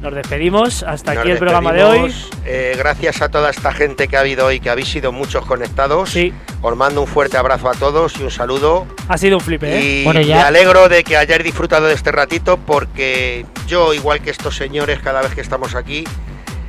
[0.00, 0.82] nos despedimos.
[0.82, 2.14] Hasta Nos aquí el programa de hoy.
[2.46, 6.08] Eh, gracias a toda esta gente que ha habido hoy, que habéis sido muchos conectados.
[6.10, 6.32] Sí,
[6.62, 8.86] Os mando un fuerte abrazo a todos y un saludo.
[9.08, 9.82] ha sido un flipe, ¿eh?
[10.00, 14.20] Y Bueno, ya- me alegro de que hayáis disfrutado de este ratito porque yo, igual
[14.22, 16.04] que estos señores, cada vez que estamos aquí,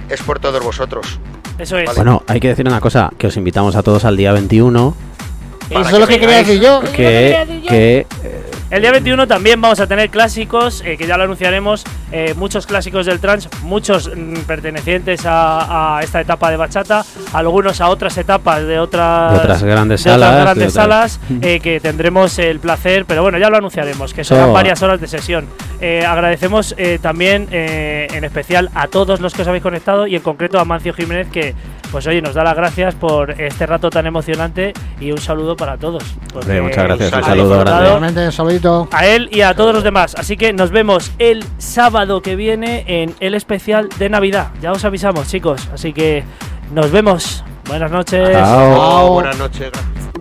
[0.09, 1.19] es por todos vosotros.
[1.57, 1.93] Eso es.
[1.95, 4.95] Bueno, hay que decir una cosa, que os invitamos a todos al día 21,
[5.71, 6.81] Eso es lo que quería decir yo.
[6.93, 8.05] que, que
[8.69, 12.65] El día 21 también vamos a tener clásicos, eh, que ya lo anunciaremos, eh, muchos
[12.65, 17.03] clásicos del trance, muchos mm, pertenecientes a, a esta etapa de bachata,
[17.33, 21.11] algunos a otras etapas de otras, De otras grandes de otras salas, grandes de otras-
[21.11, 24.81] salas, eh, que tendremos el placer, pero bueno, ya lo anunciaremos, que serán Eso- varias
[24.81, 25.47] horas de sesión.
[25.81, 30.15] Eh, agradecemos eh, también, eh, en especial, a todos los que os habéis conectado y
[30.15, 31.55] en concreto a Mancio Jiménez, que
[31.91, 35.77] pues oye, nos da las gracias por este rato tan emocionante y un saludo para
[35.77, 36.03] todos.
[36.33, 38.25] Hombre, muchas gracias, un saludo grande.
[38.25, 38.87] Un saludito.
[38.91, 40.15] a él y a todos los demás.
[40.17, 44.47] Así que nos vemos el sábado que viene en el especial de Navidad.
[44.61, 45.67] Ya os avisamos, chicos.
[45.73, 46.23] Así que
[46.73, 47.43] nos vemos.
[47.67, 48.31] Buenas noches.
[48.31, 49.71] Chao, buenas noches.
[49.71, 50.20] gracias.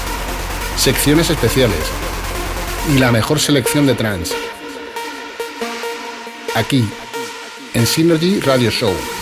[0.81, 1.77] secciones especiales
[2.91, 4.33] y la mejor selección de trance.
[6.55, 6.89] Aquí,
[7.75, 9.20] en Synergy Radio Show.